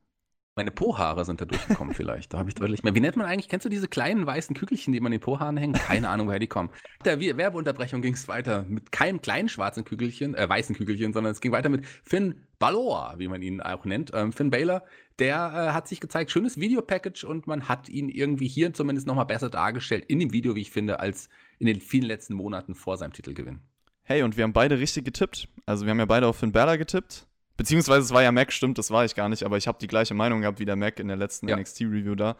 [0.58, 2.34] Meine Po-Haare sind da durchgekommen vielleicht.
[2.34, 2.92] Da habe ich deutlich mehr.
[2.92, 5.56] Wie nennt man eigentlich, kennst du diese kleinen weißen Kügelchen, die man in den Po-Haaren
[5.56, 5.74] hängen?
[5.74, 6.70] Keine Ahnung, woher die kommen.
[7.04, 11.40] Der Werbeunterbrechung ging es weiter mit keinem kleinen schwarzen Kügelchen, äh, weißen Kügelchen, sondern es
[11.40, 14.10] ging weiter mit Finn Balor, wie man ihn auch nennt.
[14.12, 14.82] Ähm, Finn Baylor,
[15.20, 19.26] der äh, hat sich gezeigt, schönes Videopackage und man hat ihn irgendwie hier zumindest nochmal
[19.26, 21.28] besser dargestellt in dem Video, wie ich finde, als
[21.60, 23.60] in den vielen letzten Monaten vor seinem Titelgewinn.
[24.02, 25.46] Hey, und wir haben beide richtig getippt.
[25.66, 27.27] Also wir haben ja beide auf Finn Balor getippt.
[27.58, 29.88] Beziehungsweise es war ja Mac, stimmt, das war ich gar nicht, aber ich habe die
[29.88, 31.56] gleiche Meinung gehabt wie der Mac in der letzten ja.
[31.56, 32.36] NXT-Review da.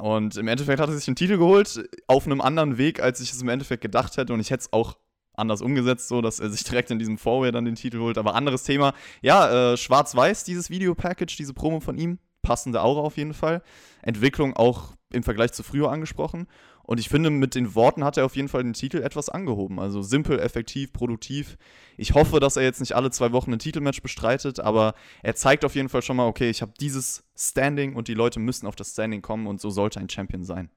[0.00, 3.32] Und im Endeffekt hat er sich einen Titel geholt, auf einem anderen Weg, als ich
[3.32, 4.32] es im Endeffekt gedacht hätte.
[4.32, 4.96] Und ich hätte es auch
[5.34, 8.18] anders umgesetzt, so dass er sich direkt in diesem Vorway dann den Titel holt.
[8.18, 8.94] Aber anderes Thema.
[9.20, 12.18] Ja, äh, schwarz-weiß, dieses Videopackage, diese Promo von ihm.
[12.42, 13.62] Passende Aura auf jeden Fall.
[14.02, 16.48] Entwicklung auch im Vergleich zu früher angesprochen.
[16.92, 19.80] Und ich finde, mit den Worten hat er auf jeden Fall den Titel etwas angehoben.
[19.80, 21.56] Also simpel, effektiv, produktiv.
[21.96, 25.64] Ich hoffe, dass er jetzt nicht alle zwei Wochen ein Titelmatch bestreitet, aber er zeigt
[25.64, 28.76] auf jeden Fall schon mal, okay, ich habe dieses Standing und die Leute müssen auf
[28.76, 30.68] das Standing kommen und so sollte ein Champion sein.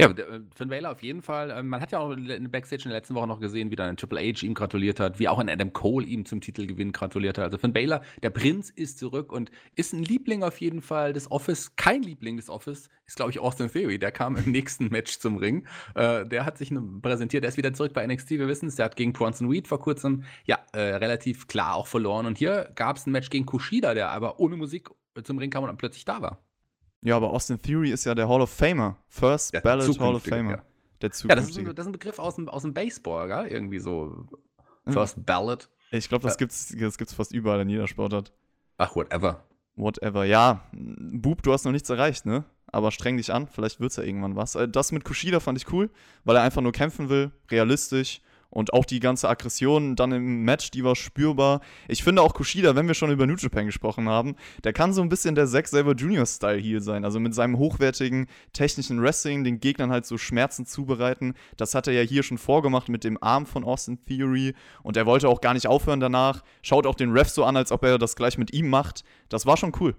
[0.00, 1.50] Ja, äh, Finn Balor auf jeden Fall.
[1.50, 3.90] Ähm, man hat ja auch in Backstage in der letzten Woche noch gesehen, wie dann
[3.90, 7.36] ein Triple H ihm gratuliert hat, wie auch ein Adam Cole ihm zum Titelgewinn gratuliert
[7.36, 7.44] hat.
[7.44, 11.30] Also Finn Balor, der Prinz ist zurück und ist ein Liebling auf jeden Fall des
[11.30, 11.76] Office.
[11.76, 13.98] Kein Liebling des Office ist, glaube ich, Austin Theory.
[13.98, 15.66] Der kam im nächsten Match zum Ring.
[15.94, 16.72] Äh, der hat sich
[17.02, 17.44] präsentiert.
[17.44, 18.76] Er ist wieder zurück bei NXT, wir wissen es.
[18.76, 22.24] Der hat gegen Bronson Reed vor kurzem, ja, äh, relativ klar auch verloren.
[22.24, 24.88] Und hier gab es ein Match gegen Kushida, der aber ohne Musik
[25.22, 26.42] zum Ring kam und dann plötzlich da war.
[27.02, 28.96] Ja, aber Austin Theory ist ja der Hall of Famer.
[29.08, 30.50] First der Ballot Hall of Famer.
[30.52, 30.62] Ja.
[31.00, 33.52] Der ja, das ist, ein, das ist ein Begriff aus dem, aus dem Baseball, gell?
[33.52, 34.24] Irgendwie so.
[34.86, 35.26] First.
[35.26, 35.68] Ballot.
[35.90, 36.38] Ich glaube, das, ja.
[36.38, 38.32] gibt's, das gibt's fast überall in jeder Sportart.
[38.78, 39.44] Ach, whatever.
[39.74, 40.24] Whatever.
[40.24, 42.44] Ja, Bub, du hast noch nichts erreicht, ne?
[42.66, 44.54] Aber streng dich an, vielleicht wird's ja irgendwann was.
[44.54, 45.90] Äh, das mit Kushida fand ich cool,
[46.24, 50.70] weil er einfach nur kämpfen will, realistisch und auch die ganze Aggression dann im Match,
[50.70, 51.62] die war spürbar.
[51.88, 55.00] Ich finde auch Kushida, wenn wir schon über New Japan gesprochen haben, der kann so
[55.00, 57.04] ein bisschen der Zack Saber Junior Style hier sein.
[57.04, 61.32] Also mit seinem hochwertigen technischen Wrestling den Gegnern halt so Schmerzen zubereiten.
[61.56, 64.54] Das hat er ja hier schon vorgemacht mit dem Arm von Austin Theory.
[64.82, 66.42] Und er wollte auch gar nicht aufhören danach.
[66.60, 69.02] Schaut auch den Ref so an, als ob er das gleich mit ihm macht.
[69.30, 69.96] Das war schon cool.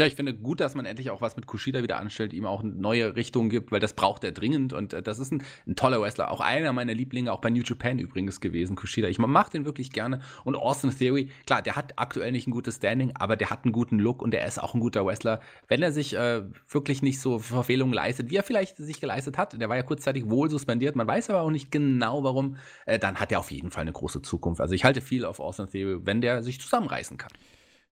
[0.00, 2.62] Ja, ich finde gut, dass man endlich auch was mit Kushida wieder anstellt, ihm auch
[2.62, 5.76] eine neue Richtung gibt, weil das braucht er dringend und äh, das ist ein, ein,
[5.76, 6.30] toller Wrestler.
[6.30, 9.08] Auch einer meiner Lieblinge, auch bei New Japan übrigens gewesen, Kushida.
[9.08, 10.22] Ich mache den wirklich gerne.
[10.42, 13.72] Und Austin Theory, klar, der hat aktuell nicht ein gutes Standing, aber der hat einen
[13.72, 15.40] guten Look und der ist auch ein guter Wrestler.
[15.68, 19.60] Wenn er sich äh, wirklich nicht so Verfehlungen leistet, wie er vielleicht sich geleistet hat,
[19.60, 23.16] der war ja kurzzeitig wohl suspendiert, man weiß aber auch nicht genau warum, äh, dann
[23.16, 24.62] hat er auf jeden Fall eine große Zukunft.
[24.62, 27.32] Also ich halte viel auf Austin Theory, wenn der sich zusammenreißen kann.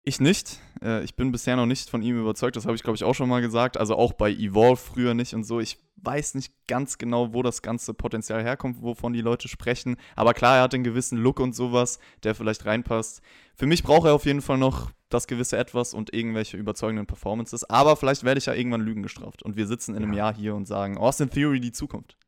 [0.06, 0.60] Ich nicht.
[0.82, 2.56] Äh, ich bin bisher noch nicht von ihm überzeugt.
[2.56, 3.78] Das habe ich, glaube ich, auch schon mal gesagt.
[3.78, 5.60] Also auch bei Evolve früher nicht und so.
[5.60, 9.96] Ich weiß nicht ganz genau, wo das ganze Potenzial herkommt, wovon die Leute sprechen.
[10.14, 13.22] Aber klar, er hat einen gewissen Look und sowas, der vielleicht reinpasst.
[13.56, 17.64] Für mich braucht er auf jeden Fall noch das gewisse Etwas und irgendwelche überzeugenden Performances.
[17.70, 19.42] Aber vielleicht werde ich ja irgendwann Lügen gestraft.
[19.42, 20.18] Und wir sitzen in einem ja.
[20.18, 22.18] Jahr hier und sagen, Austin Theory die Zukunft.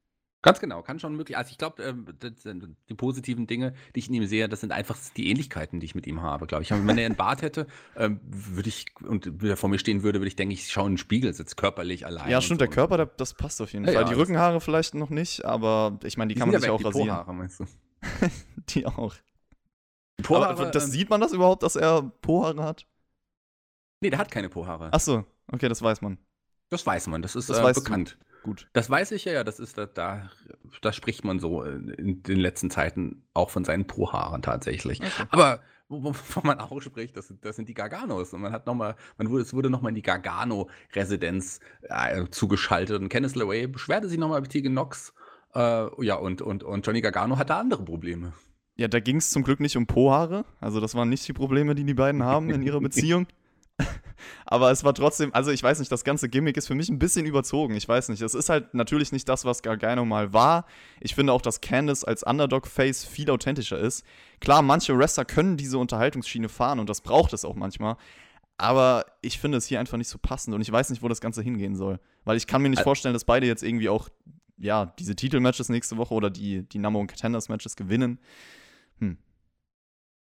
[0.46, 1.37] Ganz genau, kann schon möglich.
[1.37, 2.06] Also ich glaube, ähm,
[2.88, 5.96] die positiven Dinge, die ich in ihm sehe, das sind einfach die Ähnlichkeiten, die ich
[5.96, 6.70] mit ihm habe, glaube ich.
[6.70, 10.20] Wenn er einen Bart hätte, ähm, würde ich, und wenn er vor mir stehen würde,
[10.20, 12.30] würde ich denken, ich schaue in den Spiegel, sitze körperlich allein.
[12.30, 14.02] Ja, stimmt, der Körper, der, das passt auf jeden ja, Fall.
[14.02, 16.78] Ja, die Rückenhaare vielleicht noch nicht, aber ich meine, die, die kann man sich auch
[16.78, 17.09] die rasieren.
[17.09, 17.64] Po-Haare, meinst du?
[18.68, 19.16] die auch.
[20.22, 22.87] Po-Haare, aber das, ähm, sieht man das überhaupt, dass er Po-Haare hat?
[24.00, 24.90] Nee, der hat keine Po-Haare.
[24.92, 26.18] Ach so, okay, das weiß man.
[26.68, 28.16] Das weiß man, das ist das äh, bekannt.
[28.20, 28.26] Du.
[28.46, 28.68] Gut.
[28.72, 30.30] Das weiß ich ja, ja, das ist da, da,
[30.80, 35.00] da spricht man so in den letzten Zeiten auch von seinen Po-Haaren tatsächlich.
[35.00, 35.26] Okay.
[35.30, 38.32] Aber wovon man auch spricht, das, das sind die Garganos.
[38.32, 43.02] Und man hat noch mal, man wurde, es wurde nochmal in die Gargano-Residenz äh, zugeschaltet.
[43.02, 45.12] Und Kenneth LeRae beschwerte sich nochmal über Tegan Knox.
[45.52, 48.32] Äh, ja, und, und, und Johnny Gargano hatte andere Probleme.
[48.76, 50.44] Ja, da ging es zum Glück nicht um Po-Haare.
[50.61, 53.26] Also, das waren nicht die Probleme, die die beiden haben in ihrer Beziehung.
[54.44, 56.98] Aber es war trotzdem, also ich weiß nicht, das ganze Gimmick ist für mich ein
[56.98, 57.74] bisschen überzogen.
[57.74, 58.22] Ich weiß nicht.
[58.22, 60.66] Es ist halt natürlich nicht das, was Gargano mal war.
[61.00, 64.05] Ich finde auch, dass Candice als Underdog-Face viel authentischer ist.
[64.40, 67.96] Klar, manche Wrestler können diese Unterhaltungsschiene fahren und das braucht es auch manchmal.
[68.59, 71.20] Aber ich finde es hier einfach nicht so passend und ich weiß nicht, wo das
[71.20, 72.00] Ganze hingehen soll.
[72.24, 74.09] Weil ich kann mir nicht vorstellen, dass beide jetzt irgendwie auch,
[74.57, 78.18] ja, diese Titelmatches nächste Woche oder die, die Number One Contenders Matches gewinnen.
[78.98, 79.18] Hm.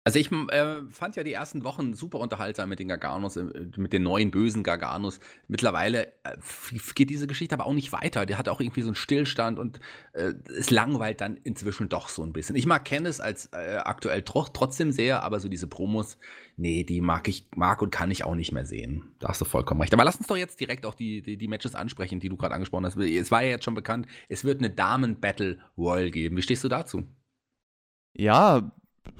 [0.06, 3.46] Also ich äh, fand ja die ersten Wochen super unterhaltsam mit den Garganos, äh,
[3.78, 5.22] mit den neuen bösen Garganos.
[5.48, 6.36] Mittlerweile äh,
[6.94, 8.26] geht diese Geschichte aber auch nicht weiter.
[8.26, 9.80] Der hat auch irgendwie so einen Stillstand und
[10.12, 12.58] äh, es langweilt dann inzwischen doch so ein bisschen.
[12.58, 16.18] Ich mag Kenneth als äh, aktuell tro trotzdem sehr, aber so diese Promos,
[16.58, 19.16] nee, die mag ich, mag und kann ich auch nicht mehr sehen.
[19.20, 19.94] Da hast du vollkommen recht.
[19.94, 22.56] Aber lass uns doch jetzt direkt auch die, die, die Matches ansprechen, die du gerade
[22.56, 22.98] angesprochen hast.
[22.98, 26.36] Es war ja jetzt schon bekannt, es wird eine Damen-Battle Royal geben.
[26.36, 27.04] Wie stehst du dazu?
[28.16, 28.72] Ja,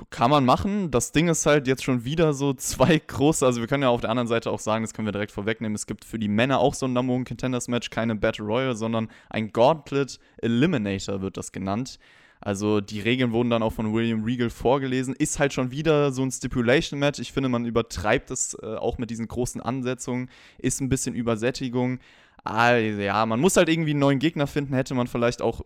[0.10, 0.92] kann man machen.
[0.92, 3.46] Das Ding ist halt jetzt schon wieder so zwei große.
[3.46, 5.76] Also, wir können ja auf der anderen Seite auch sagen, das können wir direkt vorwegnehmen.
[5.76, 8.76] Es gibt für die Männer auch so ein Number One Contenders Match, keine Battle Royale,
[8.76, 12.00] sondern ein Gauntlet Eliminator wird das genannt.
[12.40, 15.16] Also, die Regeln wurden dann auch von William Regal vorgelesen.
[15.16, 17.20] Ist halt schon wieder so ein Stipulation Match.
[17.20, 20.30] Ich finde, man übertreibt es äh, auch mit diesen großen Ansetzungen.
[20.58, 22.00] Ist ein bisschen Übersättigung.
[22.44, 24.74] Also, ja, man muss halt irgendwie einen neuen Gegner finden.
[24.74, 25.62] Hätte man vielleicht auch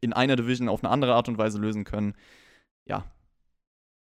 [0.00, 2.14] in einer Division auf eine andere Art und Weise lösen können.
[2.86, 3.04] Ja,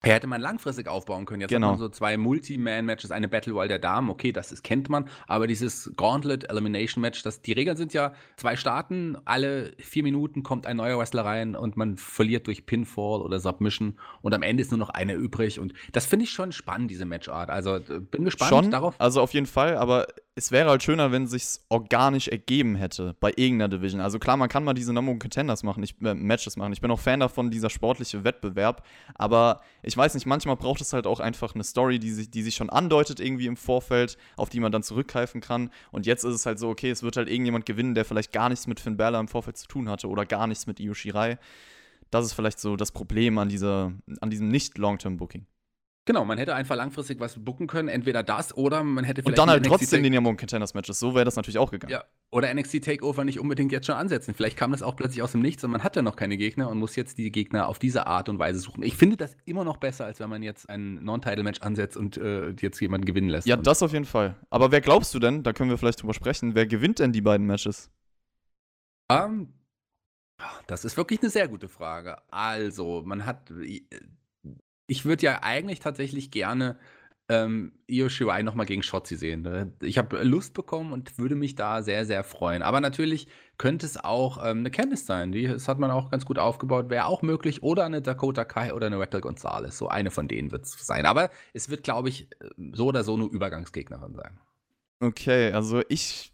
[0.04, 1.40] ja, hätte man langfristig aufbauen können.
[1.40, 1.68] Jetzt Genau.
[1.68, 5.08] hat man so zwei Multi-Man-Matches, eine Battle Royale der Damen, okay, das ist, kennt man,
[5.26, 10.42] aber dieses Gauntlet Elimination Match, das, die Regeln sind ja, zwei starten, alle vier Minuten
[10.44, 14.62] kommt ein neuer Wrestler rein und man verliert durch Pinfall oder Submission und am Ende
[14.62, 17.50] ist nur noch einer übrig und das finde ich schon spannend, diese Matchart.
[17.50, 18.94] Also äh, bin gespannt Schon, darauf.
[18.98, 20.06] also auf jeden Fall, aber
[20.38, 24.00] es wäre halt schöner, wenn sich's organisch ergeben hätte bei irgendeiner Division.
[24.00, 26.72] Also klar, man kann mal diese Number Contenders machen, ich, äh, Matches machen.
[26.72, 30.92] Ich bin auch Fan davon, dieser sportliche Wettbewerb, aber ich weiß nicht, manchmal braucht es
[30.92, 34.48] halt auch einfach eine Story, die sich, die sich schon andeutet irgendwie im Vorfeld, auf
[34.48, 35.70] die man dann zurückgreifen kann.
[35.90, 38.48] Und jetzt ist es halt so, okay, es wird halt irgendjemand gewinnen, der vielleicht gar
[38.48, 41.38] nichts mit Finn Balor im Vorfeld zu tun hatte oder gar nichts mit Io Shirai.
[42.10, 45.46] Das ist vielleicht so das Problem an, dieser, an diesem Nicht-Long-Term-Booking.
[46.08, 49.50] Genau, man hätte einfach langfristig was booken können, entweder das oder man hätte Und dann
[49.50, 50.98] halt NXT trotzdem den Number One Contenders Matches.
[50.98, 51.92] So wäre das natürlich auch gegangen.
[51.92, 54.32] Ja, oder NXT Takeover nicht unbedingt jetzt schon ansetzen.
[54.32, 56.70] Vielleicht kam das auch plötzlich aus dem Nichts und man hat ja noch keine Gegner
[56.70, 58.82] und muss jetzt die Gegner auf diese Art und Weise suchen.
[58.84, 62.54] Ich finde das immer noch besser, als wenn man jetzt ein Non-Title-Match ansetzt und äh,
[62.58, 63.46] jetzt jemanden gewinnen lässt.
[63.46, 64.34] Ja, das auf jeden Fall.
[64.48, 67.20] Aber wer glaubst du denn, da können wir vielleicht drüber sprechen, wer gewinnt denn die
[67.20, 67.90] beiden Matches?
[69.10, 69.52] Ähm,
[70.68, 72.16] das ist wirklich eine sehr gute Frage.
[72.30, 73.52] Also, man hat.
[74.88, 76.76] Ich würde ja eigentlich tatsächlich gerne
[77.28, 79.42] ähm, Io Shirai nochmal gegen Shotzi sehen.
[79.42, 79.72] ne?
[79.82, 82.62] Ich habe Lust bekommen und würde mich da sehr, sehr freuen.
[82.62, 85.30] Aber natürlich könnte es auch ähm, eine Candice sein.
[85.30, 86.88] Die, das hat man auch ganz gut aufgebaut.
[86.88, 87.62] Wäre auch möglich.
[87.62, 89.76] Oder eine Dakota Kai oder eine Raquel Gonzalez.
[89.76, 91.04] So eine von denen wird es sein.
[91.04, 92.28] Aber es wird, glaube ich,
[92.72, 94.40] so oder so nur Übergangsgegnerin sein.
[95.00, 96.32] Okay, also ich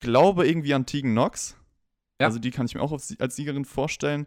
[0.00, 1.56] glaube irgendwie an Tegan Knox.
[2.20, 2.26] Ja.
[2.26, 4.26] Also die kann ich mir auch als Siegerin vorstellen.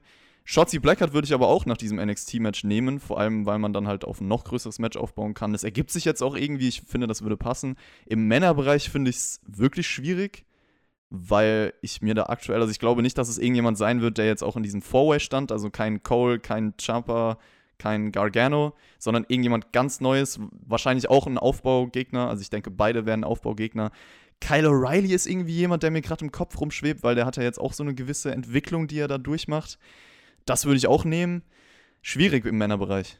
[0.50, 3.86] Shotzi Blackheart würde ich aber auch nach diesem NXT-Match nehmen, vor allem weil man dann
[3.86, 5.52] halt auf ein noch größeres Match aufbauen kann.
[5.52, 7.76] Das ergibt sich jetzt auch irgendwie, ich finde, das würde passen.
[8.06, 10.46] Im Männerbereich finde ich es wirklich schwierig,
[11.10, 14.26] weil ich mir da aktuell, also ich glaube nicht, dass es irgendjemand sein wird, der
[14.26, 17.40] jetzt auch in diesem Four-Way stand, also kein Cole, kein Ciampa,
[17.78, 22.30] kein Gargano, sondern irgendjemand ganz Neues, wahrscheinlich auch ein Aufbaugegner.
[22.30, 23.92] Also ich denke, beide werden Aufbaugegner.
[24.40, 27.44] Kyle O'Reilly ist irgendwie jemand, der mir gerade im Kopf rumschwebt, weil der hat ja
[27.44, 29.78] jetzt auch so eine gewisse Entwicklung, die er da durchmacht.
[30.48, 31.44] Das würde ich auch nehmen.
[32.02, 33.20] Schwierig im Männerbereich.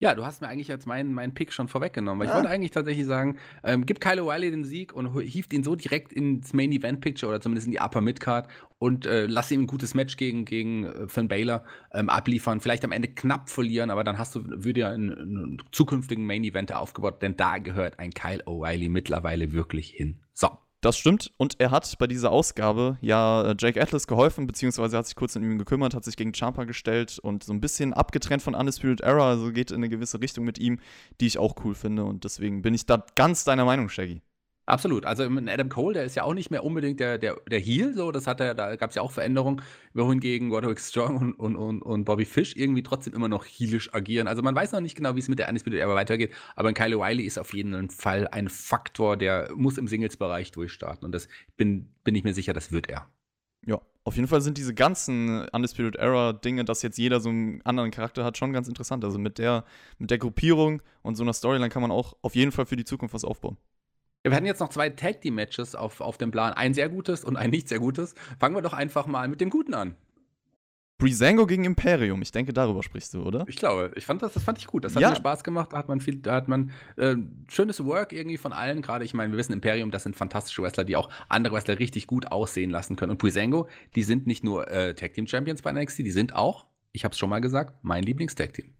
[0.00, 2.20] Ja, du hast mir eigentlich jetzt meinen, meinen Pick schon vorweggenommen.
[2.20, 2.32] Weil Ja.
[2.32, 5.76] ich wollte eigentlich tatsächlich sagen, ähm, gib Kyle O'Reilly den Sieg und hieft ihn so
[5.76, 9.62] direkt ins Main Event Picture oder zumindest in die Upper Midcard und äh, lass ihm
[9.62, 12.60] ein gutes Match gegen, gegen äh, Finn Balor ähm, abliefern.
[12.60, 16.44] Vielleicht am Ende knapp verlieren, aber dann hast du würde ja einen, einen zukünftigen Main
[16.44, 20.20] Event aufgebaut, denn da gehört ein Kyle O'Reilly mittlerweile wirklich hin.
[20.34, 20.50] So.
[20.84, 21.32] Das stimmt.
[21.38, 25.34] Und er hat bei dieser Ausgabe ja äh, Jake Atlas geholfen, beziehungsweise hat sich kurz
[25.34, 29.00] um ihn gekümmert, hat sich gegen Champa gestellt und so ein bisschen abgetrennt von Undisputed
[29.00, 30.78] Era, also geht in eine gewisse Richtung mit ihm,
[31.22, 32.04] die ich auch cool finde.
[32.04, 34.20] Und deswegen bin ich da ganz deiner Meinung, Shaggy.
[34.66, 35.04] Absolut.
[35.04, 37.92] Also ähm, Adam Cole, der ist ja auch nicht mehr unbedingt der, der, der Heel,
[37.94, 39.60] so, das hat er, da gab es ja auch Veränderungen,
[39.92, 44.26] wohingegen Roderick Strong und, und, und, und Bobby Fish irgendwie trotzdem immer noch heelisch agieren.
[44.26, 46.74] Also man weiß noch nicht genau, wie es mit der Undisputed Era weitergeht, aber ein
[46.74, 51.28] Kyle O'Reilly ist auf jeden Fall ein Faktor, der muss im Singles-Bereich durchstarten und das
[51.58, 53.06] bin, bin ich mir sicher, das wird er.
[53.66, 57.90] Ja, auf jeden Fall sind diese ganzen Undisputed Era-Dinge, dass jetzt jeder so einen anderen
[57.90, 59.04] Charakter hat, schon ganz interessant.
[59.04, 59.64] Also mit der,
[59.98, 62.84] mit der Gruppierung und so einer Storyline kann man auch auf jeden Fall für die
[62.84, 63.56] Zukunft was aufbauen.
[64.26, 67.24] Wir hatten jetzt noch zwei Tag Team Matches auf, auf dem Plan, ein sehr gutes
[67.24, 68.14] und ein nicht sehr gutes.
[68.40, 69.96] Fangen wir doch einfach mal mit dem Guten an.
[70.96, 73.44] Breezango gegen Imperium, ich denke, darüber sprichst du, oder?
[73.48, 74.84] Ich glaube, ich fand das, das fand ich gut.
[74.84, 75.10] Das hat Ja.
[75.10, 75.72] mir Spaß gemacht.
[75.72, 77.16] Da hat man viel, da hat man äh,
[77.48, 78.80] schönes Work irgendwie von allen.
[78.80, 82.06] Gerade, ich meine, wir wissen, Imperium, das sind fantastische Wrestler, die auch andere Wrestler richtig
[82.06, 83.10] gut aussehen lassen können.
[83.10, 86.64] Und Breezango, die sind nicht nur äh, Tag Team Champions bei NXT, die sind auch,
[86.92, 88.72] ich habe es schon mal gesagt, mein Lieblings-Tag Team.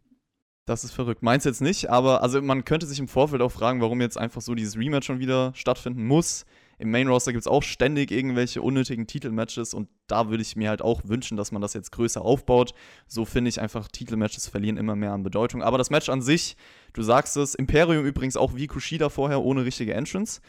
[0.66, 1.22] Das ist verrückt.
[1.22, 4.40] Meins jetzt nicht, aber also man könnte sich im Vorfeld auch fragen, warum jetzt einfach
[4.40, 6.46] so dieses Rematch schon wieder stattfinden muss.
[6.79, 10.70] Im Main Roster gibt es auch ständig irgendwelche unnötigen Titelmatches und da würde ich mir
[10.70, 12.74] halt auch wünschen, dass man das jetzt größer aufbaut.
[13.07, 15.62] So finde ich einfach, Titelmatches verlieren immer mehr an Bedeutung.
[15.62, 16.57] Aber das Match an sich,
[16.94, 20.40] du sagst es, Imperium übrigens auch wie Kushida vorher ohne richtige Entrance.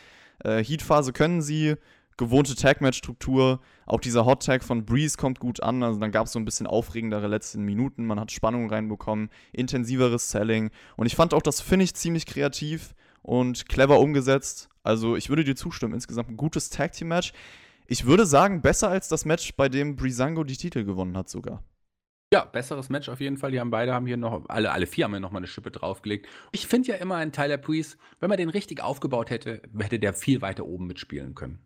[0.44, 1.76] Äh, Heat-Phase können sie,
[2.18, 3.60] gewohnte Tag-Match-Struktur.
[3.86, 5.84] Auch dieser Hot-Tag von Breeze kommt gut an.
[5.84, 8.06] Also dann gab es so ein bisschen aufregendere letzten Minuten.
[8.06, 10.72] Man hat Spannung reinbekommen, intensiveres Selling.
[10.96, 14.70] Und ich fand auch das Finish ziemlich kreativ und clever umgesetzt.
[14.84, 15.94] Also ich würde dir zustimmen.
[15.94, 17.34] Insgesamt ein gutes Tag-Team-Match.
[17.88, 21.64] Ich würde sagen, besser als das Match, bei dem Breezango die Titel gewonnen hat sogar.
[22.34, 23.52] Ja, besseres Match auf jeden Fall.
[23.52, 26.28] Die haben beide haben hier noch, alle, alle vier haben hier nochmal eine Schippe draufgelegt.
[26.52, 30.14] Ich finde ja immer einen Tyler Breeze, wenn man den richtig aufgebaut hätte, hätte der
[30.14, 31.60] viel weiter oben mitspielen können.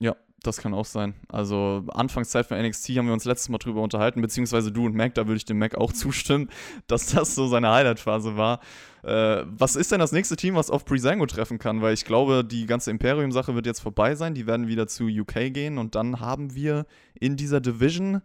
[0.00, 1.14] Ja, das kann auch sein.
[1.28, 5.14] Also Anfangszeit von NXT haben wir uns letztes Mal drüber unterhalten, beziehungsweise du und Mac,
[5.14, 6.48] da würde ich dem Mac auch zustimmen,
[6.86, 8.60] dass das so seine Highlight-Phase war.
[9.02, 11.82] Äh, was ist denn das nächste Team, was auf Breezango treffen kann?
[11.82, 14.34] Weil ich glaube, die ganze Imperium-Sache wird jetzt vorbei sein.
[14.34, 16.86] Die werden wieder zu UK gehen und dann haben wir
[17.18, 18.22] in dieser Division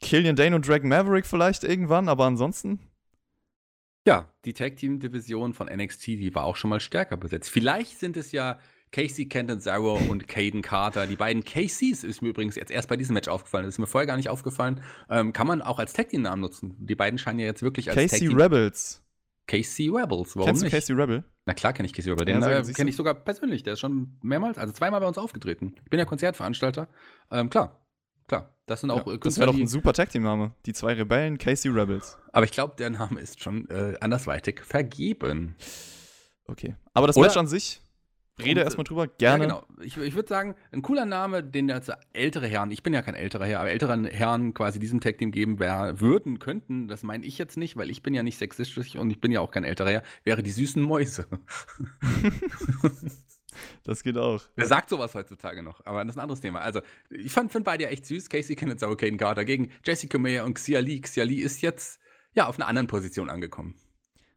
[0.00, 2.78] Killian Dane und Drag Maverick vielleicht irgendwann, aber ansonsten.
[4.06, 7.50] Ja, die Tag Team Division von NXT, die war auch schon mal stärker besetzt.
[7.50, 8.58] Vielleicht sind es ja
[8.92, 11.06] Casey Kenton Zaro und Caden Carter.
[11.06, 13.64] Die beiden Caseys ist mir übrigens jetzt erst bei diesem Match aufgefallen.
[13.64, 14.82] Das ist mir vorher gar nicht aufgefallen.
[15.08, 16.76] Ähm, kann man auch als Tag Team Namen nutzen.
[16.78, 19.02] Die beiden scheinen ja jetzt wirklich als Casey Rebels.
[19.46, 20.74] Casey Rebels, warum Kennst du nicht?
[20.74, 21.24] Casey Rebel?
[21.46, 22.26] Na klar kenne ich Casey Rebel.
[22.26, 23.62] Den Ja, äh, kenne ich sogar persönlich.
[23.62, 25.74] Der ist schon mehrmals, also zweimal bei uns aufgetreten.
[25.82, 26.86] Ich bin ja Konzertveranstalter.
[27.30, 27.80] Ähm, klar,
[28.28, 28.54] klar.
[28.66, 30.54] Das sind auch Ja, äh, das wäre doch ein super Tag-Team-Name.
[30.66, 32.18] Die zwei Rebellen, Casey Rebels.
[32.32, 35.56] Aber ich glaube, der Name ist schon äh, andersweitig vergeben.
[36.46, 36.76] Okay.
[36.94, 37.80] Aber das Oder- Match an sich,
[38.38, 39.44] rede Und, erstmal drüber, gerne.
[39.44, 39.66] Ja, genau.
[39.82, 43.14] Ich, ich würde sagen, ein cooler Name, den jetzt ältere Herren, ich bin ja kein
[43.14, 47.38] älterer Herr, aber ältere Herren quasi diesem Tag-Team geben wär, würden, könnten, das meine ich
[47.38, 49.90] jetzt nicht, weil ich bin ja nicht sexistisch und ich bin ja auch kein älterer
[49.90, 51.26] Herr, wäre die süßen Mäuse.
[53.84, 54.42] Das geht auch.
[54.56, 55.84] Wer sagt sowas heutzutage noch?
[55.84, 56.60] Aber das ist ein anderes Thema.
[56.60, 58.28] Also, ich fand, find beide ja echt süß.
[58.28, 61.00] Casey Kenneth, Sauer, Caden Carter gegen Jessica Meyer und Xia Li.
[61.00, 62.00] Xia Li ist jetzt,
[62.34, 63.74] ja, auf einer anderen Position angekommen.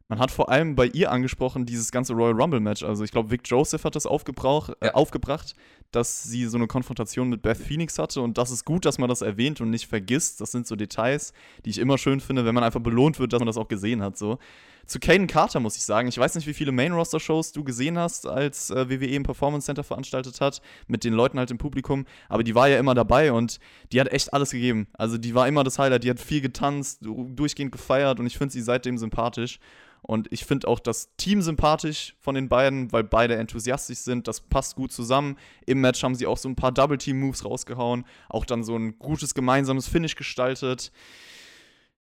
[0.08, 2.84] Man hat vor allem bei ihr angesprochen, dieses ganze Royal Rumble-Match.
[2.84, 4.94] Also ich glaube, Vic Joseph hat das aufgebrauch, äh, Ja.
[4.94, 5.54] aufgebracht,
[5.90, 8.20] dass sie so eine Konfrontation mit Beth Phoenix hatte.
[8.20, 10.40] Und das ist gut, dass man das erwähnt und nicht vergisst.
[10.40, 11.32] Das sind so Details,
[11.64, 14.00] die ich immer schön finde, wenn man einfach belohnt wird, dass man das auch gesehen
[14.00, 14.16] hat.
[14.16, 14.38] So.
[14.86, 18.28] Zu Caden Carter muss ich sagen, ich weiß nicht, wie viele Main-Roster-Shows du gesehen hast,
[18.28, 22.44] als äh, WWE im Performance Center veranstaltet hat, mit den Leuten halt im Publikum, aber
[22.44, 23.58] die war ja immer dabei und
[23.90, 24.86] die hat echt alles gegeben.
[24.92, 28.52] Also die war immer das Highlight, die hat viel getanzt, durchgehend gefeiert und ich finde
[28.52, 29.58] sie seitdem sympathisch.
[30.02, 34.28] Und ich finde auch das Team sympathisch von den beiden, weil beide enthusiastisch sind.
[34.28, 35.36] Das passt gut zusammen.
[35.66, 38.04] Im Match haben sie auch so ein paar Double-Team-Moves rausgehauen.
[38.28, 40.92] Auch dann so ein gutes gemeinsames Finish gestaltet.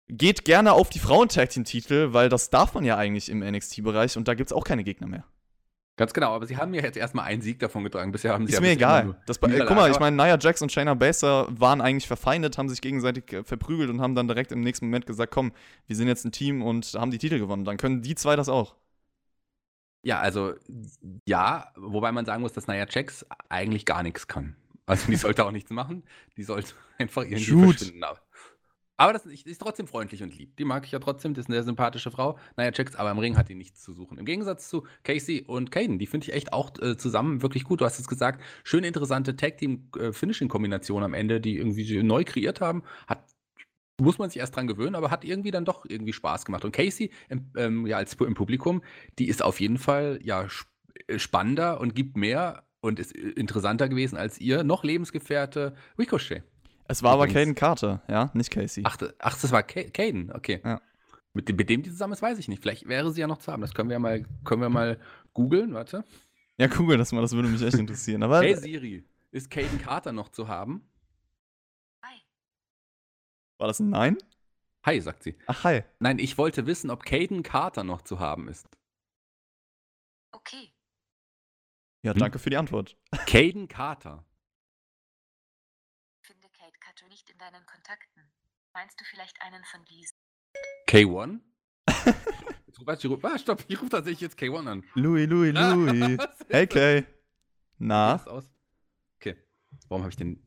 [0.09, 4.35] Geht gerne auf die Frauen-Tag-Team-Titel, weil das darf man ja eigentlich im NXT-Bereich und da
[4.35, 5.25] gibt es auch keine Gegner mehr.
[6.01, 8.11] Ganz genau, aber sie haben ja jetzt erstmal einen Sieg davon getragen.
[8.11, 9.17] Bisher haben sie Ist ja mir egal.
[9.27, 12.71] Das, äh, guck mal, ich meine, Nia Jax und Shayna Baszler waren eigentlich verfeindet, haben
[12.71, 15.53] sich gegenseitig äh, verprügelt und haben dann direkt im nächsten Moment gesagt, komm,
[15.89, 17.67] wir sind jetzt ein Team und haben die Titel gewonnen.
[17.67, 18.77] Dann können die zwei das auch.
[20.03, 20.55] Ja, also
[21.27, 24.57] ja, wobei man sagen muss, dass Nia Jax eigentlich gar nichts kann.
[24.87, 26.05] Also die sollte auch nichts machen.
[26.39, 27.77] Die sollte einfach irgendwie Shoot.
[27.77, 28.05] verschwinden.
[29.01, 30.57] Aber- das ist, trotzdem freundlich und lieb.
[30.57, 31.35] Die mag ich ja trotzdem.
[31.35, 32.39] Das ist eine sehr sympathische Frau.
[32.57, 34.19] Nia Jax, aber im Ring hat die nichts zu suchen.
[34.19, 35.99] Im Gegensatz zu Casey und Caden.
[35.99, 37.81] Die finde ich echt auch äh, zusammen wirklich gut.
[37.81, 38.43] Du hast es gesagt.
[38.63, 42.83] Schöne, interessante Tag-Team-Finishing-Kombination am Ende, die irgendwie neu kreiert haben.
[43.07, 43.25] Hat
[44.01, 46.65] muss man sich erst dran gewöhnen, aber hat irgendwie dann doch irgendwie Spaß gemacht.
[46.65, 48.83] Und Casey, im, ähm, ja, als im Publikum,
[49.19, 50.49] die ist auf jeden Fall ja
[51.07, 56.43] äh, spannender und gibt mehr und ist äh, interessanter gewesen als ihr noch Lebensgefährte Ricochet.
[56.91, 58.83] Es war aber Caden Carter, ja, nicht Casey.
[58.87, 60.61] Ach, ach das war Ca- Caden, okay.
[60.65, 60.81] Ja.
[61.33, 62.61] Mit, dem- mit dem die zusammen ist, weiß ich nicht.
[62.63, 63.61] Vielleicht wäre sie ja noch zu haben.
[63.63, 65.01] Das können wir ja mal, können wir mal
[65.33, 66.05] googeln, warte.
[66.59, 68.23] Ja, google das mal, das würde mich echt interessieren.
[68.25, 70.91] Aber Hey Siri, ist Caden Carter noch zu haben?
[72.05, 72.21] Hi.
[73.59, 74.19] war das ein Nein?
[74.85, 75.39] Hi, sagt sie.
[75.47, 75.83] Ach, hi.
[76.01, 78.67] Nein, ich wollte wissen, ob Caden Carter noch zu haben ist.
[80.33, 80.73] Okay.
[82.03, 82.19] Ja, Hm?
[82.19, 82.97] danke für die Antwort.
[83.27, 84.25] Caden Carter.
[86.91, 88.23] Kato nicht in deinen Kontakten.
[88.75, 90.17] Meinst du vielleicht einen von diesen?
[90.89, 91.39] K1?
[92.67, 94.85] Jetzt ruf- warte, ich ruf- ah, stopp, ich rufe tatsächlich jetzt K1 an.
[94.95, 96.19] Louis, Louis, Louis.
[96.19, 97.03] Was ist Hey.
[97.03, 97.07] Wie
[97.79, 98.21] Na?
[98.27, 99.37] Okay.
[99.89, 100.45] Warum habe ich den.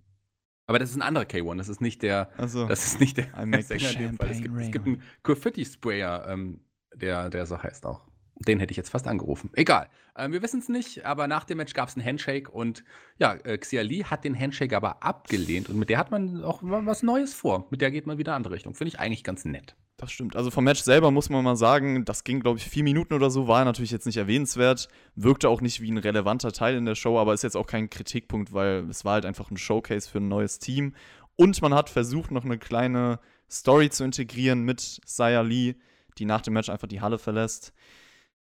[0.65, 2.29] Aber das ist ein anderer K1, das ist nicht der.
[2.37, 4.17] Also, Das ist nicht der Sänger.
[4.19, 8.05] Es gibt, es gibt einen Graffiti-Sprayer, ähm, der, der so heißt auch.
[8.35, 9.51] Den hätte ich jetzt fast angerufen.
[9.53, 9.89] Egal.
[10.17, 12.83] Ähm, wir wissen es nicht, aber nach dem Match gab es einen Handshake und
[13.19, 16.61] ja, äh, Xia Li hat den Handshake aber abgelehnt und mit der hat man auch
[16.63, 17.67] wa- was Neues vor.
[17.69, 18.73] Mit der geht man wieder in andere Richtung.
[18.75, 19.75] Finde ich eigentlich ganz nett.
[19.97, 20.35] das stimmt.
[20.35, 23.29] Also vom Match selber muss man mal sagen, das ging, glaube ich, vier Minuten oder
[23.29, 26.95] so, war natürlich jetzt nicht erwähnenswert, wirkte auch nicht wie ein relevanter Teil in der
[26.95, 30.17] Show, aber ist jetzt auch kein Kritikpunkt, weil es war halt einfach ein Showcase für
[30.17, 30.93] ein neues Team.
[31.35, 33.19] Und man hat versucht, noch eine kleine
[33.49, 35.75] Story zu integrieren mit Saya Lee,
[36.17, 37.73] die nach dem Match einfach die Halle verlässt.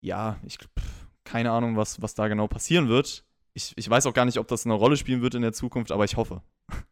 [0.03, 3.23] Ja, ich pff, keine Ahnung, was, was da genau passieren wird.
[3.53, 5.91] Ich, ich weiß auch gar nicht, ob das eine Rolle spielen wird in der Zukunft,
[5.91, 6.41] aber ich hoffe.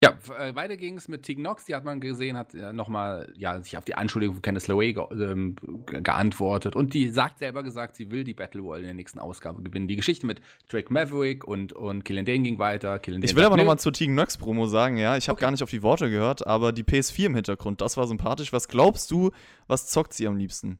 [0.00, 3.32] Ja, äh, weiter ging es mit Tegan Knox, die hat man gesehen, hat äh, nochmal
[3.36, 5.56] ja, sich auf die Anschuldigung von Candice LeRae ge ähm,
[5.86, 9.60] geantwortet und die sagt selber gesagt, sie will die Battle Royale in der nächsten Ausgabe
[9.60, 9.88] gewinnen.
[9.88, 13.00] Die Geschichte mit Drake Maverick und, und Killian Dane ging weiter.
[13.00, 15.46] Killian ich will aber nochmal zur Tegan Knox Promo sagen, ja, ich habe okay.
[15.46, 18.52] gar nicht auf die Worte gehört, aber die PS4 im Hintergrund, das war sympathisch.
[18.52, 19.32] Was glaubst du,
[19.66, 20.78] was zockt sie am liebsten?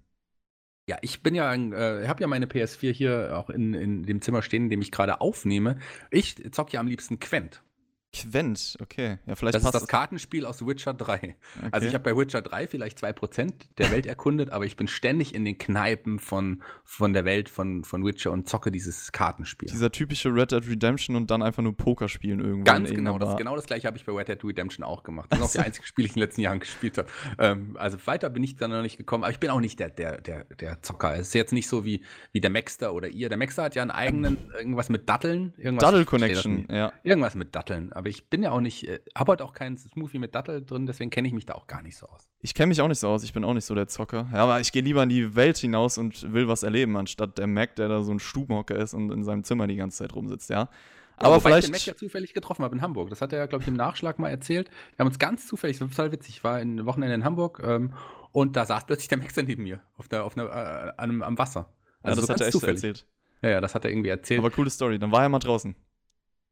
[0.88, 4.40] Ja, ich bin ja, äh, habe ja meine PS4 hier auch in, in dem Zimmer
[4.40, 5.78] stehen, in dem ich gerade aufnehme.
[6.10, 7.62] Ich zocke ja am liebsten Quent.
[8.10, 9.18] Quent, okay.
[9.26, 11.14] Ja, vielleicht das ist das Kartenspiel aus Witcher 3.
[11.14, 11.36] Okay.
[11.72, 15.34] Also ich habe bei Witcher 3 vielleicht 2% der Welt erkundet, aber ich bin ständig
[15.34, 19.68] in den Kneipen von, von der Welt von, von Witcher und zocke dieses Kartenspiel.
[19.68, 22.84] Dieser typische Red Dead Redemption und dann einfach nur Poker spielen irgendwann.
[22.84, 25.28] Ganz genau, das, genau das gleiche habe ich bei Red Dead Redemption auch gemacht.
[25.38, 27.08] Das ist auch die einzige Spiele, die ich in den letzten Jahren gespielt habe.
[27.38, 29.90] Ähm, also weiter bin ich dann noch nicht gekommen, aber ich bin auch nicht der,
[29.90, 31.14] der, der, der Zocker.
[31.14, 33.28] Es ist jetzt nicht so wie, wie der Maxter oder ihr.
[33.28, 35.52] Der Maxter hat ja einen eigenen, irgendwas mit Datteln.
[35.78, 36.92] Dattel Connection, ja.
[37.04, 40.20] Irgendwas mit Datteln, aber ich bin ja auch nicht, äh, habe heute auch keinen Smoothie
[40.20, 42.28] mit Dattel drin, deswegen kenne ich mich da auch gar nicht so aus.
[42.38, 44.28] Ich kenne mich auch nicht so aus, ich bin auch nicht so der Zocker.
[44.32, 47.48] Ja, aber ich gehe lieber in die Welt hinaus und will was erleben, anstatt der
[47.48, 50.48] Mac, der da so ein Stubenhocker ist und in seinem Zimmer die ganze Zeit rumsitzt,
[50.48, 50.68] ja.
[51.16, 51.64] Aber ja, vielleicht.
[51.64, 53.10] Ich den Mac ja zufällig getroffen habe in Hamburg.
[53.10, 54.70] Das hat er ja, glaube ich, im Nachschlag mal erzählt.
[54.94, 57.60] Wir haben uns ganz zufällig, das war total witzig, ich war ein Wochenende in Hamburg
[57.64, 57.92] ähm,
[58.30, 61.36] und da saß plötzlich der Max neben mir auf der, auf einer, äh, am, am
[61.36, 61.72] Wasser.
[62.02, 62.76] Also ja, das hat er echt zufällig.
[62.76, 63.06] erzählt.
[63.42, 64.38] Ja, ja, das hat er irgendwie erzählt.
[64.38, 65.00] Aber coole Story.
[65.00, 65.74] Dann war er mal draußen.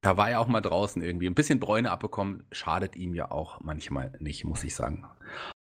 [0.03, 1.27] Da war er auch mal draußen irgendwie.
[1.27, 5.05] Ein bisschen Bräune abbekommen, schadet ihm ja auch manchmal nicht, muss ich sagen.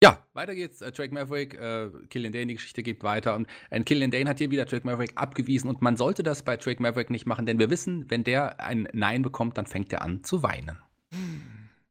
[0.04, 0.82] Ja, weiter geht's.
[0.82, 3.36] Äh, Drake Maverick, äh, Killian Dane, die Geschichte geht weiter.
[3.36, 5.70] Und äh, Killian Dane hat hier wieder Drake Maverick abgewiesen.
[5.70, 8.88] Und man sollte das bei Drake Maverick nicht machen, denn wir wissen, wenn der ein
[8.94, 10.80] Nein bekommt, dann fängt er an zu weinen.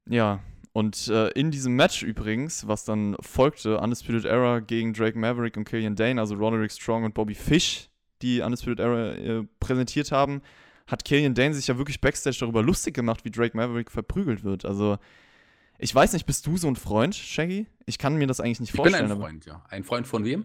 [0.08, 0.40] Ja,
[0.72, 5.64] und äh, in diesem Match übrigens, was dann folgte, Undisputed Era gegen Drake Maverick und
[5.64, 7.90] Killian Dane, also Roderick Strong und Bobby Fish,
[8.22, 10.42] die Undisputed Era äh, präsentiert haben,
[10.90, 14.64] hat Killian Dane sich ja wirklich backstage darüber lustig gemacht, wie Drake Maverick verprügelt wird.
[14.64, 14.98] Also,
[15.78, 17.66] ich weiß nicht, bist du so ein Freund, Shaggy?
[17.86, 19.04] Ich kann mir das eigentlich nicht ich vorstellen.
[19.04, 19.64] Ich bin ein Freund, ja.
[19.68, 20.44] Ein Freund von wem?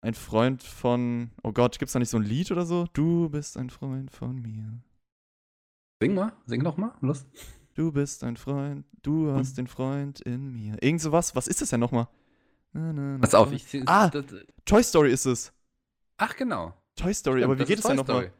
[0.00, 2.86] Ein Freund von, oh Gott, gibt es da nicht so ein Lied oder so?
[2.92, 4.82] Du bist ein Freund von mir.
[6.02, 7.24] Sing mal, sing noch mal, los.
[7.74, 9.56] Du bist ein Freund, du hast hm.
[9.56, 10.76] den Freund in mir.
[10.82, 12.08] Irgend sowas, was ist das denn nochmal?
[13.20, 14.10] Pass auf, ich Ah,
[14.64, 15.52] Toy Story ist es.
[16.16, 16.74] Ach, genau.
[16.96, 18.32] Toy Story, Stimmt, aber wie geht es denn nochmal?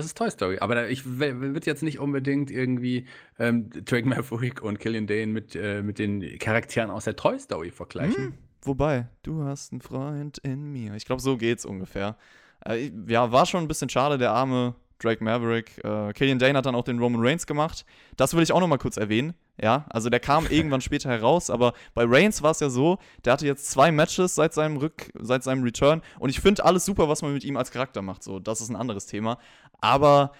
[0.00, 0.58] Das ist Toy Story.
[0.60, 3.06] Aber ich würde jetzt nicht unbedingt irgendwie
[3.38, 7.70] ähm, Drake Maverick und Killian Dane mit, äh, mit den Charakteren aus der Toy Story
[7.70, 8.24] vergleichen.
[8.24, 10.94] Hm, wobei, du hast einen Freund in mir.
[10.94, 12.16] Ich glaube, so geht's ungefähr.
[12.64, 15.84] Äh, ja, war schon ein bisschen schade, der arme Drake Maverick.
[15.84, 17.84] Äh, Killian Dane hat dann auch den Roman Reigns gemacht.
[18.16, 19.34] Das will ich auch noch mal kurz erwähnen.
[19.62, 23.34] Ja, also der kam irgendwann später heraus, aber bei Reigns war es ja so, der
[23.34, 27.08] hatte jetzt zwei Matches seit seinem Rück, seit seinem Return und ich finde alles super,
[27.08, 28.22] was man mit ihm als Charakter macht.
[28.22, 29.38] So, das ist ein anderes Thema.
[29.80, 30.32] Aber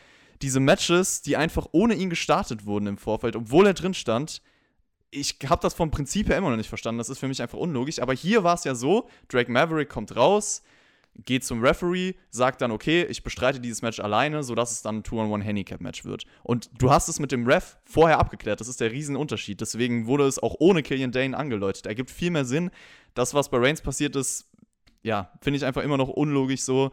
[0.43, 4.43] diese Matches, die einfach ohne ihn gestartet wurden im Vorfeld, obwohl er drin stand,
[5.11, 6.99] ich habe das vom Prinzip her immer noch nicht verstanden.
[6.99, 8.01] Das ist für mich einfach unlogisch.
[8.01, 10.63] Aber hier war es ja so: Drake Maverick kommt raus,
[11.25, 15.03] geht zum Referee, sagt dann, okay, ich bestreite dieses Match alleine, sodass es dann ein
[15.03, 16.25] Two-on-One-Handicap-Match wird.
[16.43, 18.61] Und du hast es mit dem Ref vorher abgeklärt.
[18.61, 19.61] Das ist der Riesenunterschied.
[19.61, 21.87] Deswegen wurde es auch ohne Killian Dane angeläutet.
[21.87, 22.71] Ergibt viel mehr Sinn.
[23.15, 24.51] Das, was bei Reigns passiert ist,
[25.03, 26.91] ja, finde ich einfach immer noch unlogisch so.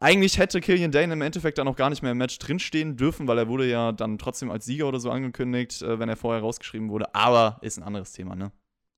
[0.00, 3.28] Eigentlich hätte Killian Dane im Endeffekt dann auch gar nicht mehr im Match drinstehen dürfen,
[3.28, 6.42] weil er wurde ja dann trotzdem als Sieger oder so angekündigt, äh, wenn er vorher
[6.42, 7.14] rausgeschrieben wurde.
[7.14, 8.50] Aber ist ein anderes Thema, ne?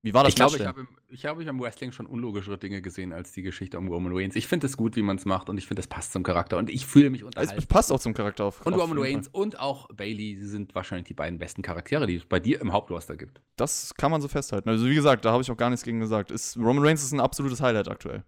[0.07, 3.12] Wie war das Ich glaube, ich habe ich hab im Wrestling schon unlogischere Dinge gesehen
[3.12, 4.37] als die Geschichte um Roman Reigns.
[4.37, 6.59] Ich finde es gut, wie man es macht und ich finde, es passt zum Charakter
[6.59, 7.59] und ich fühle mich unterhalten.
[7.59, 8.64] Es passt auch zum Charakter auf.
[8.64, 12.25] Und auf Roman Reigns und auch Bailey sind wahrscheinlich die beiden besten Charaktere, die es
[12.25, 13.40] bei dir im Hauptroster gibt.
[13.57, 14.69] Das kann man so festhalten.
[14.69, 16.31] Also wie gesagt, da habe ich auch gar nichts gegen gesagt.
[16.31, 18.23] Ist, Roman Reigns ist ein absolutes Highlight aktuell.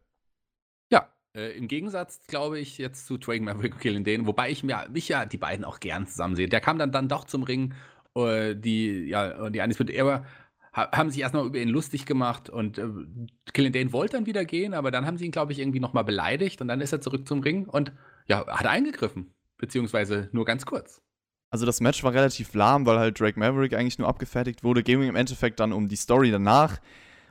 [0.91, 4.65] Ja, äh, Im Gegensatz, glaube ich, jetzt zu Dragon Maverick und Killing Dane, wobei ich
[4.65, 6.49] mir, mich ja die beiden auch gern zusammen sehe.
[6.49, 7.73] Der kam dann, dann doch zum Ring.
[8.17, 10.25] Äh, die, ja, die Undisputed Era
[10.79, 12.87] haben sich erstmal über ihn lustig gemacht und äh,
[13.53, 16.05] Killian Dane wollte dann wieder gehen, aber dann haben sie ihn, glaube ich, irgendwie nochmal
[16.05, 17.93] beleidigt und dann ist er zurück zum Ring und
[18.27, 21.01] ja, hat eingegriffen, beziehungsweise nur ganz kurz.
[21.51, 24.83] Also das Match war relativ lahm, weil halt Drake Maverick eigentlich nur abgefertigt wurde.
[24.83, 26.79] Ging im Endeffekt dann um die Story danach,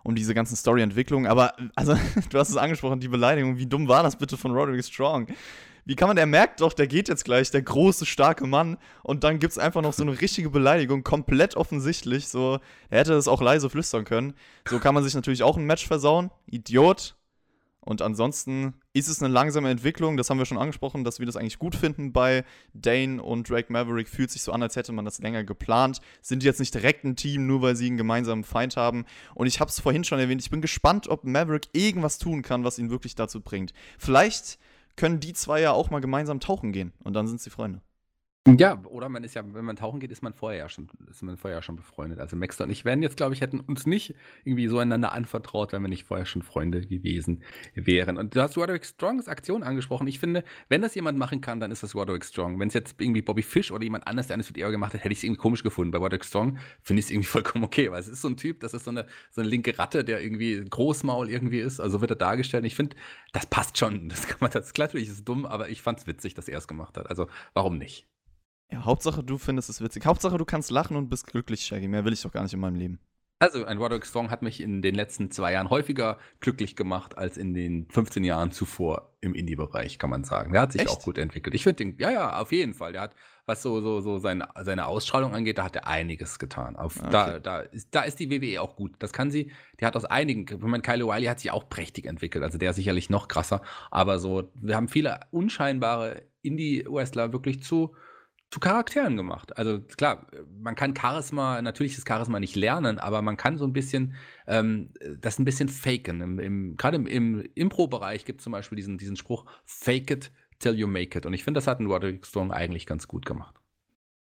[0.04, 1.28] um diese ganzen Story-Entwicklungen.
[1.28, 1.94] Aber, also,
[2.30, 3.58] du hast es angesprochen, die Beleidigung.
[3.58, 5.28] Wie dumm war das bitte von Roderick Strong?
[5.88, 8.76] Wie kann man, der merkt doch, der geht jetzt gleich, der große, starke Mann.
[9.04, 12.28] Und dann gibt es einfach noch so eine richtige Beleidigung, komplett offensichtlich.
[12.28, 14.34] So, er hätte es auch leise flüstern können.
[14.67, 16.30] So kann man sich natürlich auch ein Match versauen.
[16.45, 17.15] Idiot.
[17.80, 21.38] Und ansonsten ist es eine langsame Entwicklung, das haben wir schon angesprochen, dass wir das
[21.38, 24.10] eigentlich gut finden bei Dane und Drake Maverick.
[24.10, 26.02] Fühlt sich so an, als hätte man das länger geplant.
[26.21, 29.06] Sind jetzt nicht direkt ein Team, nur weil sie einen gemeinsamen Feind haben.
[29.36, 32.65] Und ich habe es vorhin schon erwähnt, ich bin gespannt, ob Maverick irgendwas tun kann,
[32.65, 33.71] was ihn wirklich dazu bringt.
[33.97, 34.60] Vielleicht
[34.98, 37.82] können die zwei ja auch mal gemeinsam tauchen gehen und dann sind sie Freunde.
[38.56, 41.22] Ja, oder man ist ja, wenn man tauchen geht, ist man vorher ja schon, ist
[41.22, 42.20] man vorher schon befreundet.
[42.20, 45.74] Also Maxter und ich werden jetzt, glaube ich, hätten uns nicht irgendwie so einander anvertraut,
[45.74, 47.43] wenn wir nicht vorher schon Freunde gewesen
[47.76, 48.18] wären.
[48.18, 50.08] Und du hast Roderick Strongs Aktion angesprochen.
[50.08, 52.58] Ich finde, wenn das jemand machen kann, dann ist das Roderick Strong.
[52.60, 55.04] Wenn es jetzt irgendwie Bobby Fish oder jemand anders, der eines mit eher gemacht hat,
[55.04, 55.91] hätte ich es irgendwie komisch gefunden.
[55.91, 58.62] Bei Roderick Strong finde ich es irgendwie vollkommen okay, weil es ist so ein Typ,
[58.62, 61.82] das ist so eine, so eine linke Ratte, der irgendwie Großmaul irgendwie ist.
[61.82, 62.64] Also wird er dargestellt.
[62.64, 62.95] Ich finde,
[63.34, 64.08] das passt schon.
[64.10, 66.60] Das kann man, das ist natürlich ist dumm, aber ich fand es witzig, dass er
[66.60, 67.10] es gemacht hat.
[67.10, 68.08] Also warum nicht?
[68.72, 70.05] Ja, Hauptsache, du findest es witzig.
[70.05, 71.88] Hauptsache, du kannst lachen und bist glücklich, Shaggy.
[71.88, 72.99] Mehr will ich doch gar nicht in meinem Leben.
[73.39, 77.38] Also, ein Roderick Strong hat mich in den letzten zwei Jahren häufiger glücklich gemacht als
[77.38, 80.53] in den 15 Jahren zuvor im Indie-Bereich, kann man sagen.
[80.53, 80.89] Der hat sich Echt?
[80.89, 81.53] auch gut entwickelt.
[81.53, 82.93] Ich finde den, ja, ja, auf jeden Fall.
[82.93, 83.15] Der hat,
[83.45, 86.76] was so, so, so seine, seine Ausstrahlung angeht, da hat er einiges getan.
[86.76, 87.39] Auf, Ah, da, okay.
[87.43, 88.95] da, ist, da ist die WWE auch gut.
[88.97, 92.05] Das kann sie, die hat aus einigen, ich meine, Kyle O'Reilly hat sich auch prächtig
[92.07, 92.43] entwickelt.
[92.43, 93.61] Also der sicherlich noch krasser.
[93.91, 97.93] Aber so, wir haben viele unscheinbare Indie-Wrestler wirklich zu,
[98.50, 99.58] zu Charakteren gemacht.
[99.58, 100.28] Also klar,
[100.62, 104.14] man kann Charisma, natürlich ist Charisma nicht lernen, aber man kann so ein bisschen
[104.48, 106.22] ähm, das ein bisschen faken.
[106.22, 110.32] Im, im, Gerade im, im Impro-Bereich gibt es zum Beispiel diesen, diesen Spruch, fake it
[110.60, 111.26] till you make it.
[111.26, 113.56] Und ich finde, das hat ein Roderick Strong eigentlich ganz gut gemacht.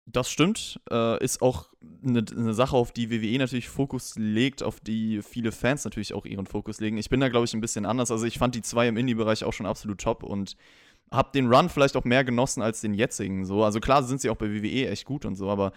[0.07, 0.81] Das stimmt.
[0.89, 1.71] Äh, ist auch
[2.05, 6.25] eine, eine Sache, auf die WWE natürlich Fokus legt, auf die viele Fans natürlich auch
[6.25, 6.97] ihren Fokus legen.
[6.97, 8.12] Ich bin da, glaube ich, ein bisschen anders.
[8.12, 10.57] Also ich fand die zwei im Indie-Bereich auch schon absolut top und
[11.11, 13.45] habe den Run vielleicht auch mehr genossen als den jetzigen.
[13.45, 13.63] So.
[13.65, 15.73] Also klar sind sie auch bei WWE echt gut und so, aber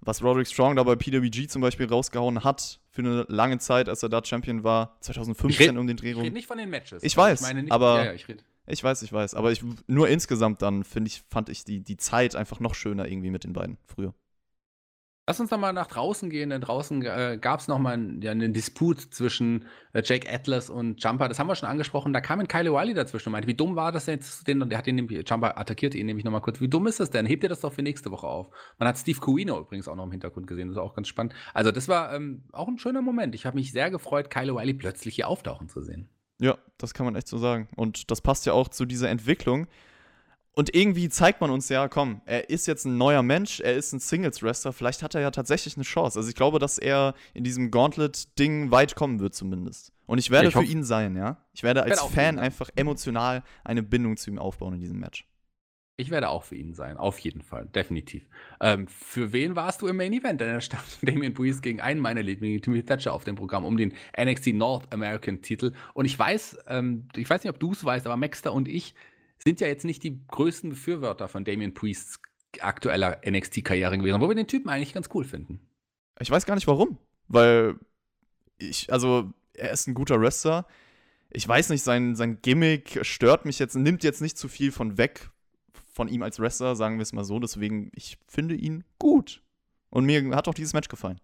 [0.00, 4.02] was Roderick Strong da bei PWG zum Beispiel rausgehauen hat für eine lange Zeit, als
[4.02, 6.22] er da Champion war, 2015 Ich red- um den Dreh Ich rum.
[6.24, 7.02] rede nicht von den Matches.
[7.02, 8.26] Ich weiß, meine nicht, aber- Ja, ja, ich.
[8.68, 9.34] Ich weiß, ich weiß.
[9.34, 13.06] Aber ich, nur insgesamt dann, finde ich, fand ich die, die Zeit einfach noch schöner
[13.06, 14.12] irgendwie mit den beiden früher.
[15.28, 18.22] Lass uns noch mal nach draußen gehen, denn draußen äh, gab es noch mal einen,
[18.22, 21.28] ja, einen Disput zwischen äh, Jake Atlas und Jumper.
[21.28, 22.12] Das haben wir schon angesprochen.
[22.12, 24.46] Da kam ein Kyle O'Reilly dazwischen und meinte, wie dumm war das denn jetzt?
[24.46, 26.60] Den, der hat nämlich, Jumper attackierte ihn nämlich noch mal kurz.
[26.60, 27.26] Wie dumm ist das denn?
[27.26, 28.54] Hebt ihr das doch für nächste Woche auf?
[28.78, 30.68] Man hat Steve Cuino übrigens auch noch im Hintergrund gesehen.
[30.68, 31.34] Das ist auch ganz spannend.
[31.54, 33.34] Also das war ähm, auch ein schöner Moment.
[33.34, 36.08] Ich habe mich sehr gefreut, Kyle O'Reilly plötzlich hier auftauchen zu sehen.
[36.38, 37.68] Ja, das kann man echt so sagen.
[37.74, 39.66] Und das passt ja auch zu dieser Entwicklung.
[40.58, 43.92] Und irgendwie zeigt man uns ja, komm, er ist jetzt ein neuer Mensch, er ist
[43.92, 46.18] ein Singles-Wrestler, vielleicht hat er ja tatsächlich eine Chance.
[46.18, 49.92] Also ich glaube, dass er in diesem Gauntlet-Ding weit kommen wird zumindest.
[50.06, 51.36] Und ich werde Ich für ihn sein, ja.
[51.52, 55.28] Ich werde als werde Fan einfach emotional eine Bindung zu ihm aufbauen in diesem Match.
[55.98, 58.26] Ich werde auch für ihn sein, auf jeden Fall, definitiv.
[58.60, 60.40] Ähm, für wen warst du im Main Event?
[60.40, 63.76] Denn da stand Damian Priest gegen einen meiner Lieblinge, Timothy Thatcher, auf dem Programm um
[63.76, 65.72] den NXT North American Titel.
[65.92, 68.94] Und ich weiß, ähm, ich weiß nicht, ob du es weißt, aber Maxter und ich
[69.46, 72.18] sind ja jetzt nicht die größten Befürworter von Damian Priests
[72.58, 75.60] aktueller NXT-Karriere gewesen, wo wir den Typen eigentlich ganz cool finden.
[76.18, 77.78] Ich weiß gar nicht warum, weil
[78.58, 80.66] ich, also, er ist ein guter Wrestler.
[81.30, 84.98] Ich weiß nicht, sein, sein Gimmick stört mich jetzt, nimmt jetzt nicht zu viel von
[84.98, 85.30] weg
[85.92, 87.38] von ihm als Wrestler, sagen wir es mal so.
[87.38, 89.44] Deswegen, ich finde ihn gut.
[89.90, 91.20] Und mir hat auch dieses Match gefallen.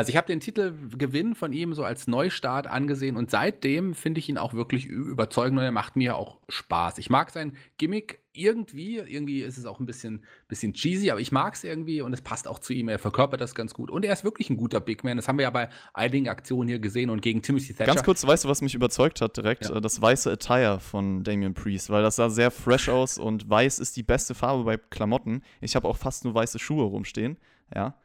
[0.00, 4.30] Also ich habe den Titelgewinn von ihm so als Neustart angesehen und seitdem finde ich
[4.30, 6.96] ihn auch wirklich überzeugend und er macht mir auch Spaß.
[6.96, 11.32] Ich mag sein Gimmick irgendwie, irgendwie ist es auch ein bisschen, bisschen cheesy, aber ich
[11.32, 12.88] mag es irgendwie und es passt auch zu ihm.
[12.88, 15.18] Er verkörpert das ganz gut und er ist wirklich ein guter Big Man.
[15.18, 17.92] Das haben wir ja bei einigen Aktionen hier gesehen und gegen Timothy Thatcher.
[17.92, 19.68] Ganz kurz, weißt du, was mich überzeugt hat direkt?
[19.68, 19.80] Ja.
[19.80, 23.98] Das weiße Attire von Damian Priest, weil das sah sehr fresh aus und weiß ist
[23.98, 25.42] die beste Farbe bei Klamotten.
[25.60, 27.36] Ich habe auch fast nur weiße Schuhe rumstehen,
[27.74, 27.96] ja.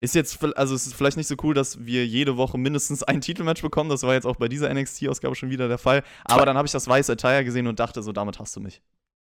[0.00, 3.20] Ist jetzt, also es ist vielleicht nicht so cool, dass wir jede Woche mindestens ein
[3.20, 3.90] Titelmatch bekommen.
[3.90, 6.04] Das war jetzt auch bei dieser NXT-Ausgabe schon wieder der Fall.
[6.24, 8.80] Aber dann habe ich das weiße Attire gesehen und dachte so, damit hast du mich.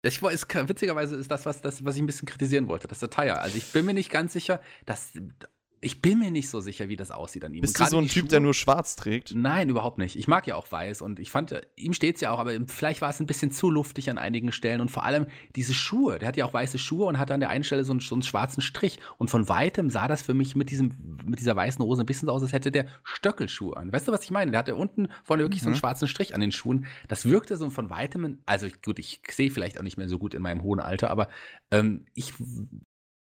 [0.03, 3.39] Ich, ist, witzigerweise ist das was, das, was ich ein bisschen kritisieren wollte, das Attire.
[3.39, 5.11] Also ich bin mir nicht ganz sicher, dass
[5.79, 7.61] ich bin mir nicht so sicher, wie das aussieht an ihm.
[7.61, 9.33] Bist du so ein Typ, der Schuhe- nur schwarz trägt?
[9.35, 10.15] Nein, überhaupt nicht.
[10.15, 13.01] Ich mag ja auch weiß und ich fand, ihm steht es ja auch, aber vielleicht
[13.01, 16.17] war es ein bisschen zu luftig an einigen Stellen und vor allem diese Schuhe.
[16.19, 18.15] Der hat ja auch weiße Schuhe und hat an der einen Stelle so einen, so
[18.15, 18.99] einen schwarzen Strich.
[19.17, 22.27] Und von weitem sah das für mich mit, diesem, mit dieser weißen Hose ein bisschen
[22.27, 23.91] so aus, als hätte der Stöckelschuhe an.
[23.93, 24.51] Weißt du, was ich meine?
[24.51, 25.79] Der hatte unten vorne wirklich so einen Mhm.
[25.79, 26.87] schwarzen Strich an den Schuhen.
[27.07, 30.33] Das wirkte so von weitem, also gut, ich sehe vielleicht auch nicht mehr so gut
[30.33, 31.27] in meinem hohen Alter, aber
[31.71, 32.33] ähm, ich,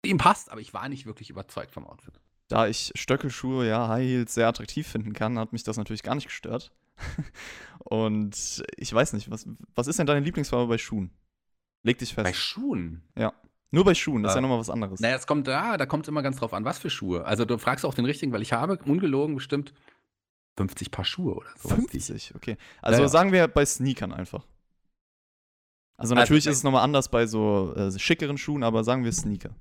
[0.05, 2.19] ihm passt, aber ich war nicht wirklich überzeugt vom Outfit.
[2.51, 6.15] Da ich Stöckelschuhe, ja, High Heels sehr attraktiv finden kann, hat mich das natürlich gar
[6.15, 6.71] nicht gestört.
[7.79, 11.11] Und ich weiß nicht, was, was ist denn deine Lieblingsfarbe bei Schuhen?
[11.83, 12.25] Leg dich fest.
[12.25, 13.01] Bei Schuhen?
[13.71, 14.99] Nur bei Schuhen, das ist ja Äh, nochmal was anderes.
[14.99, 17.25] Naja, es kommt da, da kommt es immer ganz drauf an, was für Schuhe.
[17.25, 19.73] Also du fragst auch den richtigen, weil ich habe ungelogen bestimmt
[20.57, 21.69] 50 Paar Schuhe oder so.
[21.69, 22.57] 50, okay.
[22.81, 23.09] Also Ja, ja.
[23.09, 24.43] sagen wir bei Sneakern einfach.
[25.97, 29.05] Also Also natürlich bei- ist es nochmal anders bei so äh, schickeren Schuhen, aber sagen
[29.05, 29.51] wir Sneaker.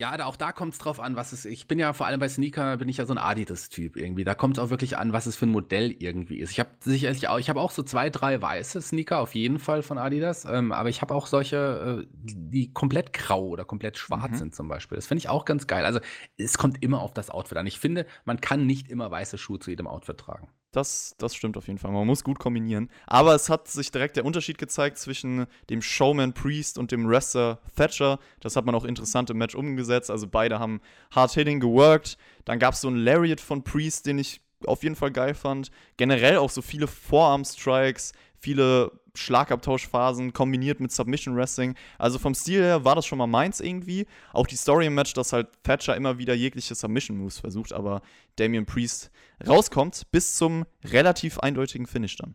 [0.00, 1.44] Ja, da, auch da kommt es drauf an, was es.
[1.44, 4.24] Ich bin ja vor allem bei Sneaker, bin ich ja so ein Adidas-Typ irgendwie.
[4.24, 6.52] Da kommt es auch wirklich an, was es für ein Modell irgendwie ist.
[6.52, 9.82] Ich habe sicherlich auch, ich habe auch so zwei, drei weiße Sneaker auf jeden Fall
[9.82, 14.30] von Adidas, ähm, aber ich habe auch solche, äh, die komplett grau oder komplett schwarz
[14.32, 14.36] Mhm.
[14.36, 14.96] sind zum Beispiel.
[14.96, 15.84] Das finde ich auch ganz geil.
[15.84, 16.00] Also
[16.38, 17.66] es kommt immer auf das Outfit an.
[17.66, 20.48] Ich finde, man kann nicht immer weiße Schuhe zu jedem Outfit tragen.
[20.72, 21.90] Das, das stimmt auf jeden Fall.
[21.90, 22.90] Man muss gut kombinieren.
[23.06, 27.58] Aber es hat sich direkt der Unterschied gezeigt zwischen dem Showman Priest und dem Wrestler
[27.74, 28.20] Thatcher.
[28.38, 30.10] Das hat man auch interessant im Match umgesetzt.
[30.12, 30.80] Also beide haben
[31.12, 32.18] hard-hitting geworkt.
[32.44, 35.72] Dann gab es so einen Lariat von Priest, den ich auf jeden Fall geil fand.
[35.96, 41.74] Generell auch so viele Forearm-Strikes, viele Schlagabtauschphasen kombiniert mit Submission Wrestling.
[41.98, 44.06] Also vom Stil her war das schon mal meins irgendwie.
[44.32, 48.02] Auch die Story im Match, dass halt Thatcher immer wieder jegliche Submission Moves versucht, aber
[48.36, 49.10] Damian Priest
[49.46, 52.34] rauskommt bis zum relativ eindeutigen Finish dann.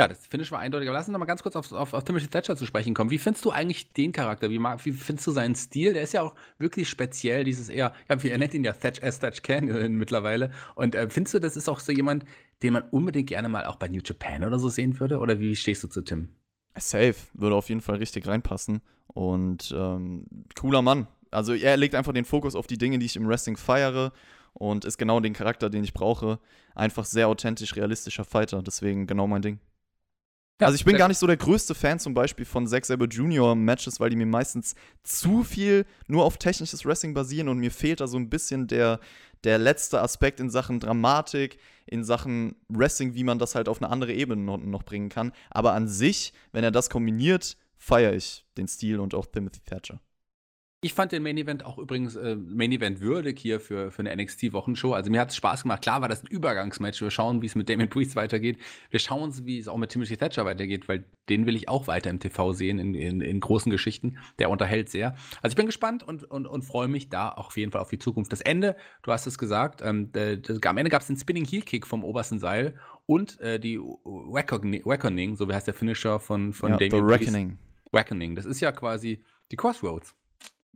[0.00, 0.88] Ja, das Finish war eindeutig.
[0.88, 3.10] Aber lass uns noch mal ganz kurz auf, auf, auf Timothy Thatcher zu sprechen kommen.
[3.10, 4.50] Wie findest du eigentlich den Charakter?
[4.50, 5.92] Wie, wie findest du seinen Stil?
[5.92, 9.18] Der ist ja auch wirklich speziell, dieses eher, ja, er nennt ihn ja Thatch S.
[9.18, 10.50] Thatch Canyon mittlerweile.
[10.74, 12.24] Und äh, findest du, das ist auch so jemand,
[12.62, 15.18] den man unbedingt gerne mal auch bei New Japan oder so sehen würde?
[15.18, 16.28] Oder wie stehst du zu Tim?
[16.76, 18.80] Safe, würde auf jeden Fall richtig reinpassen.
[19.08, 20.26] Und ähm,
[20.58, 21.06] cooler Mann.
[21.30, 24.12] Also er legt einfach den Fokus auf die Dinge, die ich im Wrestling feiere
[24.52, 26.38] und ist genau den Charakter, den ich brauche.
[26.74, 28.62] Einfach sehr authentisch, realistischer Fighter.
[28.62, 29.58] Deswegen genau mein Ding.
[30.60, 33.08] Ja, also ich bin gar nicht so der größte Fan zum Beispiel von Zack Sabre
[33.08, 33.54] Jr.
[33.54, 38.00] Matches, weil die mir meistens zu viel nur auf technisches Wrestling basieren und mir fehlt
[38.00, 39.00] da so ein bisschen der,
[39.44, 43.90] der letzte Aspekt in Sachen Dramatik, in Sachen Wrestling, wie man das halt auf eine
[43.90, 45.32] andere Ebene noch, noch bringen kann.
[45.48, 49.98] Aber an sich, wenn er das kombiniert, feiere ich den Stil und auch Timothy Thatcher.
[50.82, 54.16] Ich fand den Main Event auch übrigens äh, Main Event würdig hier für, für eine
[54.16, 54.94] NXT-Wochenshow.
[54.94, 55.82] Also mir hat es Spaß gemacht.
[55.82, 57.02] Klar war das ein Übergangsmatch.
[57.02, 58.56] Wir schauen, wie es mit Damien Priest weitergeht.
[58.88, 62.08] Wir schauen, wie es auch mit Timothy Thatcher weitergeht, weil den will ich auch weiter
[62.08, 64.16] im TV sehen, in, in, in großen Geschichten.
[64.38, 65.16] Der unterhält sehr.
[65.42, 67.90] Also ich bin gespannt und, und, und freue mich da auch auf jeden Fall auf
[67.90, 68.32] die Zukunft.
[68.32, 71.60] Das Ende, du hast es gesagt, ähm, das, am Ende gab es den Spinning Heel
[71.60, 72.74] Kick vom obersten Seil
[73.04, 77.06] und äh, die Reckoning, Reckoning, so wie heißt der Finisher von, von ja, The Damien
[77.06, 77.20] Priest.
[77.20, 77.58] Reckoning.
[77.92, 78.34] Reckoning.
[78.34, 80.14] Das ist ja quasi die Crossroads.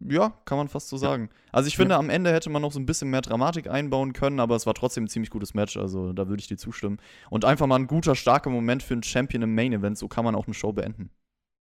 [0.01, 1.30] Ja, kann man fast so sagen.
[1.53, 4.40] Also ich finde, am Ende hätte man noch so ein bisschen mehr Dramatik einbauen können,
[4.40, 6.99] aber es war trotzdem ein ziemlich gutes Match, also da würde ich dir zustimmen.
[7.30, 10.24] Und einfach mal ein guter, starker Moment für einen Champion im Main Event, so kann
[10.24, 11.11] man auch eine Show beenden.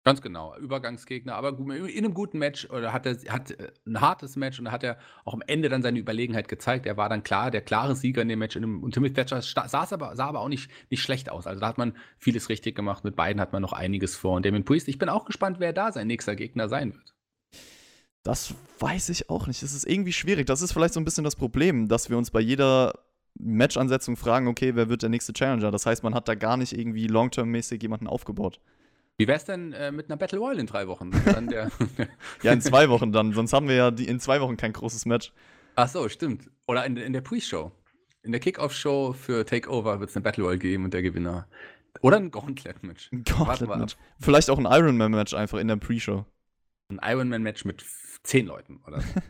[0.06, 4.36] Ganz genau, Übergangsgegner, aber in einem guten Match oder hat er hat äh, ein hartes
[4.36, 6.86] Match und hat er auch am Ende dann seine Überlegenheit gezeigt.
[6.86, 8.58] Er war dann klar der klare Sieger in dem Match.
[8.58, 11.48] In dem, und Timothy Thatcher saß aber, sah aber auch nicht, nicht schlecht aus.
[11.48, 13.06] Also da hat man vieles richtig gemacht.
[13.06, 14.36] Mit beiden hat man noch einiges vor.
[14.36, 17.13] Und Damien Priest, ich bin auch gespannt, wer da sein nächster Gegner sein wird.
[18.24, 19.62] Das weiß ich auch nicht.
[19.62, 20.48] Das ist irgendwie schwierig.
[20.48, 22.94] Das ist vielleicht so ein bisschen das Problem, dass wir uns bei jeder
[23.40, 25.72] Match-Ansetzung fragen, okay, wer wird der nächste Challenger?
[25.72, 28.60] Das heißt, man hat da gar nicht irgendwie long-term-mäßig jemanden aufgebaut.
[29.18, 31.12] Wie wär's denn äh, mit einer Battle Royale in drei Wochen?
[31.26, 31.70] Dann der
[32.44, 33.34] Ja, in zwei Wochen dann.
[33.34, 35.32] Sonst haben wir ja die, in zwei Wochen kein großes Match.
[35.76, 36.50] Ach so, stimmt.
[36.68, 37.72] Oder in, in der Pre-Show.
[38.24, 41.48] In der Kickoff-Show für Takeover wird es eine Battle Royale geben und der Gewinner.
[42.02, 43.12] Oder ein Gauntlet-Match.
[43.12, 43.98] Gauntlet-Match.
[44.20, 46.26] Vielleicht auch ein Ironman-Match einfach in der Pre-Show.
[46.90, 47.84] Ein Ironman-Match mit
[48.24, 49.02] zehn Leuten, oder?
[49.02, 49.22] so.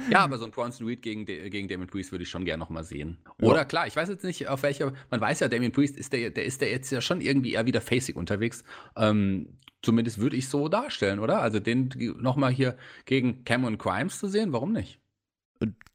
[0.10, 2.84] ja, aber so ein Bronson Reed gegen, gegen Damien Priest würde ich schon gerne nochmal
[2.84, 3.18] sehen.
[3.40, 3.48] Ja.
[3.48, 6.30] Oder klar, ich weiß jetzt nicht, auf welcher, man weiß ja, Damien Priest ist der,
[6.30, 8.64] der ist der jetzt ja schon irgendwie eher wieder facig unterwegs.
[8.96, 11.40] Ähm, zumindest würde ich so darstellen, oder?
[11.40, 15.00] Also den nochmal hier gegen Cameron Grimes zu sehen, warum nicht?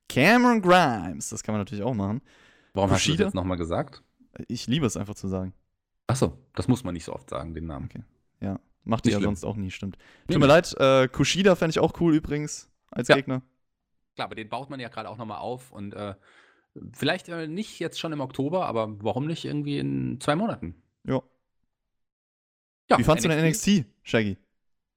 [0.09, 2.21] Cameron Grimes, das kann man natürlich auch machen.
[2.73, 4.03] Warum hast du das jetzt nochmal gesagt?
[4.47, 5.53] Ich liebe es einfach zu sagen.
[6.07, 7.89] Achso, das muss man nicht so oft sagen, den Namen.
[8.41, 9.97] Ja, macht ihr ja sonst auch nie, stimmt.
[10.27, 13.15] Nee, Tut mir leid, äh, Kushida fände ich auch cool übrigens als Ja.
[13.15, 13.41] Gegner.
[14.15, 16.15] Klar, aber den baut man ja gerade auch nochmal auf und äh,
[16.93, 20.75] vielleicht äh, nicht jetzt schon im Oktober, aber warum nicht irgendwie in zwei Monaten?
[21.05, 21.21] Ja.
[22.89, 24.37] Ja, Wie fandst du denn NXT, Shaggy?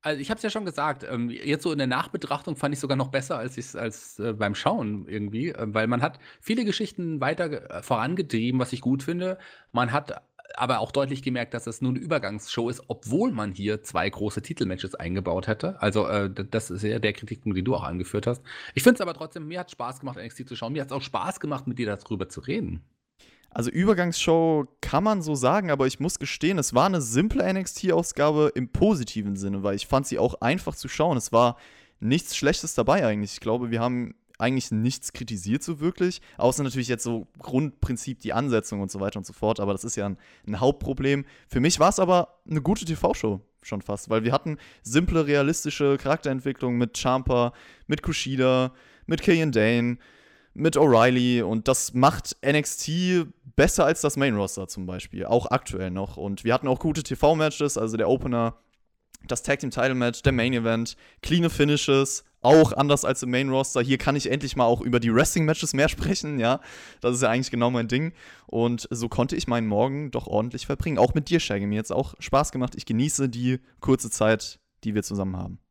[0.02, 2.80] Also ich habe es ja schon gesagt, ähm, jetzt so in der Nachbetrachtung fand ich
[2.80, 6.64] sogar noch besser als, ich's- als äh, beim Schauen irgendwie, äh, weil man hat viele
[6.66, 9.38] Geschichten weiter äh, vorangetrieben, was ich gut finde.
[9.72, 10.20] Man hat
[10.54, 14.42] aber auch deutlich gemerkt, dass das nur eine Übergangsshow ist, obwohl man hier zwei große
[14.42, 15.80] Titelmatches eingebaut hätte.
[15.80, 18.42] Also äh, das ist ja der Kritikpunkt, den du auch angeführt hast.
[18.74, 20.72] Ich finde es aber trotzdem, mir hat Spaß gemacht, NXT zu schauen.
[20.72, 22.84] Mir hat es auch Spaß gemacht, mit dir darüber zu reden.
[23.50, 28.50] Also Übergangsshow kann man so sagen, aber ich muss gestehen, es war eine simple NXT-Ausgabe
[28.54, 31.16] im positiven Sinne, weil ich fand sie auch einfach zu schauen.
[31.16, 31.56] Es war
[32.00, 33.34] nichts Schlechtes dabei eigentlich.
[33.34, 38.32] Ich glaube, wir haben eigentlich nichts kritisiert so wirklich, außer natürlich jetzt so Grundprinzip die
[38.32, 41.24] Ansetzung und so weiter und so fort, aber das ist ja ein, ein Hauptproblem.
[41.48, 45.96] Für mich war es aber eine gute TV-Show schon fast, weil wir hatten simple, realistische
[45.96, 47.52] Charakterentwicklung mit Champa,
[47.86, 48.72] mit Kushida,
[49.06, 49.98] mit Killian Dane,
[50.54, 53.26] mit O'Reilly und das macht NXT
[53.56, 56.16] besser als das Main Roster zum Beispiel, auch aktuell noch.
[56.16, 58.56] Und wir hatten auch gute TV-Matches, also der Opener
[59.26, 63.48] das Tag Team Title Match, der Main Event, cleane Finishes, auch anders als im Main
[63.48, 63.80] Roster.
[63.80, 66.60] Hier kann ich endlich mal auch über die Wrestling Matches mehr sprechen, ja.
[67.00, 68.12] Das ist ja eigentlich genau mein Ding.
[68.46, 70.98] Und so konnte ich meinen Morgen doch ordentlich verbringen.
[70.98, 71.66] Auch mit dir, Shaggy.
[71.66, 72.74] Mir jetzt auch Spaß gemacht.
[72.76, 75.63] Ich genieße die kurze Zeit, die wir zusammen haben.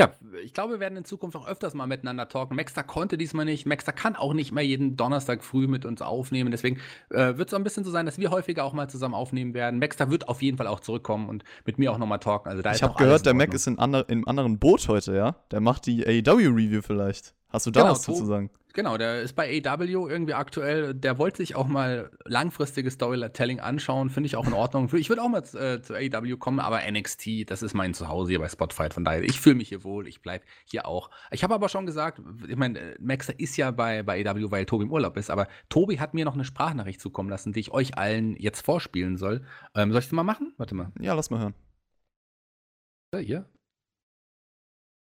[0.00, 0.10] Ja,
[0.44, 2.56] ich glaube, wir werden in Zukunft auch öfters mal miteinander talken.
[2.56, 3.66] Maxter konnte diesmal nicht.
[3.66, 6.50] Maxter kann auch nicht mehr jeden Donnerstag früh mit uns aufnehmen.
[6.50, 6.78] Deswegen
[7.10, 9.78] äh, wird es ein bisschen so sein, dass wir häufiger auch mal zusammen aufnehmen werden.
[9.78, 12.48] Maxter wird auf jeden Fall auch zurückkommen und mit mir auch nochmal talken.
[12.48, 15.36] Also da ich habe gehört, der Mac ist in, ander, einem anderen Boot heute, ja?
[15.50, 17.34] Der macht die AEW-Review vielleicht.
[17.48, 18.50] Hast du da genau, was zu sagen?
[18.72, 20.94] Genau, der ist bei AW irgendwie aktuell.
[20.94, 24.10] Der wollte sich auch mal langfristiges Storytelling anschauen.
[24.10, 24.88] Finde ich auch in Ordnung.
[24.94, 28.38] Ich würde auch mal äh, zu AW kommen, aber NXT, das ist mein Zuhause hier
[28.38, 28.88] bei Spotify.
[28.90, 30.06] Von daher, ich fühle mich hier wohl.
[30.06, 31.10] Ich bleibe hier auch.
[31.30, 34.84] Ich habe aber schon gesagt, ich meine, Maxer ist ja bei, bei AW, weil Tobi
[34.84, 35.30] im Urlaub ist.
[35.30, 39.16] Aber Tobi hat mir noch eine Sprachnachricht zukommen lassen, die ich euch allen jetzt vorspielen
[39.16, 39.42] soll.
[39.74, 40.54] Ähm, soll ich das mal machen?
[40.56, 40.92] Warte mal.
[41.00, 41.54] Ja, lass mal hören.
[43.16, 43.44] Hier.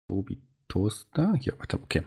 [0.08, 1.34] Tobi Toaster.
[1.36, 2.06] Hier, warte, okay.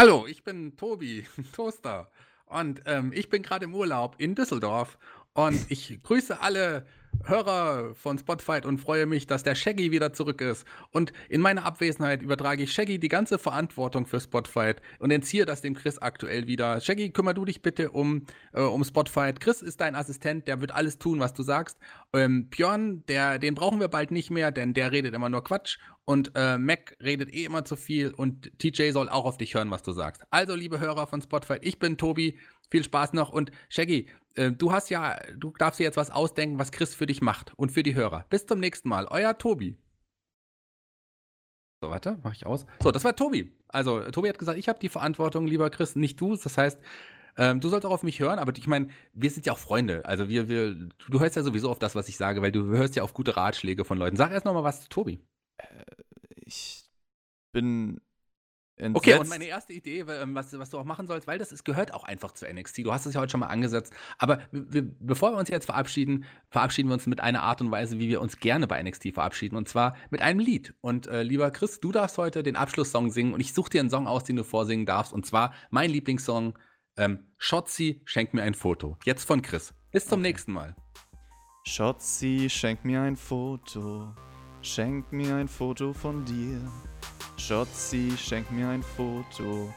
[0.00, 2.10] Hallo, ich bin Tobi, Toaster.
[2.46, 4.96] Und ähm, ich bin gerade im Urlaub in Düsseldorf.
[5.34, 6.86] Und ich grüße alle
[7.24, 10.66] Hörer von Spotify und freue mich, dass der Shaggy wieder zurück ist.
[10.90, 15.60] Und in meiner Abwesenheit übertrage ich Shaggy die ganze Verantwortung für Spotify und entziehe das
[15.60, 16.80] dem Chris aktuell wieder.
[16.80, 19.32] Shaggy, kümmere du dich bitte um, äh, um Spotify.
[19.32, 21.78] Chris ist dein Assistent, der wird alles tun, was du sagst.
[22.12, 25.78] Ähm, Björn, der, den brauchen wir bald nicht mehr, denn der redet immer nur Quatsch.
[26.04, 29.70] Und äh, Mac redet eh immer zu viel und TJ soll auch auf dich hören,
[29.70, 30.22] was du sagst.
[30.30, 32.36] Also, liebe Hörer von Spotify, ich bin Tobi.
[32.70, 36.58] Viel Spaß noch und Shaggy, äh, du hast ja, du darfst dir jetzt was ausdenken,
[36.58, 38.24] was Chris für dich macht und für die Hörer.
[38.30, 39.06] Bis zum nächsten Mal.
[39.06, 39.76] Euer Tobi.
[41.82, 42.66] So, warte, mach ich aus.
[42.82, 43.52] So, das war Tobi.
[43.68, 46.36] Also, Tobi hat gesagt, ich habe die Verantwortung, lieber Chris, nicht du.
[46.36, 46.78] Das heißt,
[47.38, 50.04] ähm, du sollst auch auf mich hören, aber ich meine, wir sind ja auch Freunde.
[50.04, 52.96] Also, wir, wir, du hörst ja sowieso auf das, was ich sage, weil du hörst
[52.96, 54.16] ja auf gute Ratschläge von Leuten.
[54.16, 55.20] Sag erst nochmal was zu Tobi.
[55.56, 55.84] Äh,
[56.44, 56.84] ich
[57.52, 58.00] bin
[58.80, 59.06] Entsetzt.
[59.06, 61.64] Okay, und meine erste Idee, ähm, was, was du auch machen sollst, weil das ist,
[61.64, 62.78] gehört auch einfach zu NXT.
[62.78, 63.92] Du hast es ja heute schon mal angesetzt.
[64.18, 67.98] Aber wir, bevor wir uns jetzt verabschieden, verabschieden wir uns mit einer Art und Weise,
[67.98, 69.56] wie wir uns gerne bei NXT verabschieden.
[69.56, 70.74] Und zwar mit einem Lied.
[70.80, 73.34] Und äh, lieber Chris, du darfst heute den Abschlusssong singen.
[73.34, 75.12] Und ich suche dir einen Song aus, den du vorsingen darfst.
[75.12, 76.58] Und zwar mein Lieblingssong,
[76.96, 78.96] ähm, Shotzi, schenk mir ein Foto.
[79.04, 79.74] Jetzt von Chris.
[79.92, 80.28] Bis zum okay.
[80.28, 80.74] nächsten Mal.
[81.66, 84.14] Shotzi, schenk mir ein Foto.
[84.62, 86.60] Schenk mir ein Foto von dir.
[87.46, 89.72] Schotzi, schenk mir ein Foto.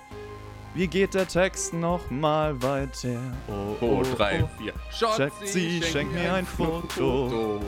[0.76, 3.20] Wie geht der Text nochmal weiter?
[3.48, 4.50] Oh, oh, oh drei, oh.
[4.58, 4.74] vier.
[4.92, 7.30] Schotzi, schenk, schenk mir ein Foto.
[7.30, 7.62] Foto.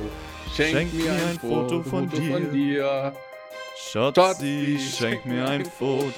[0.54, 2.39] Schenk, schenk mir ein Foto, Foto von, dir.
[2.39, 3.14] dir.
[3.78, 6.12] Schotzi, schenk mir ein Foto.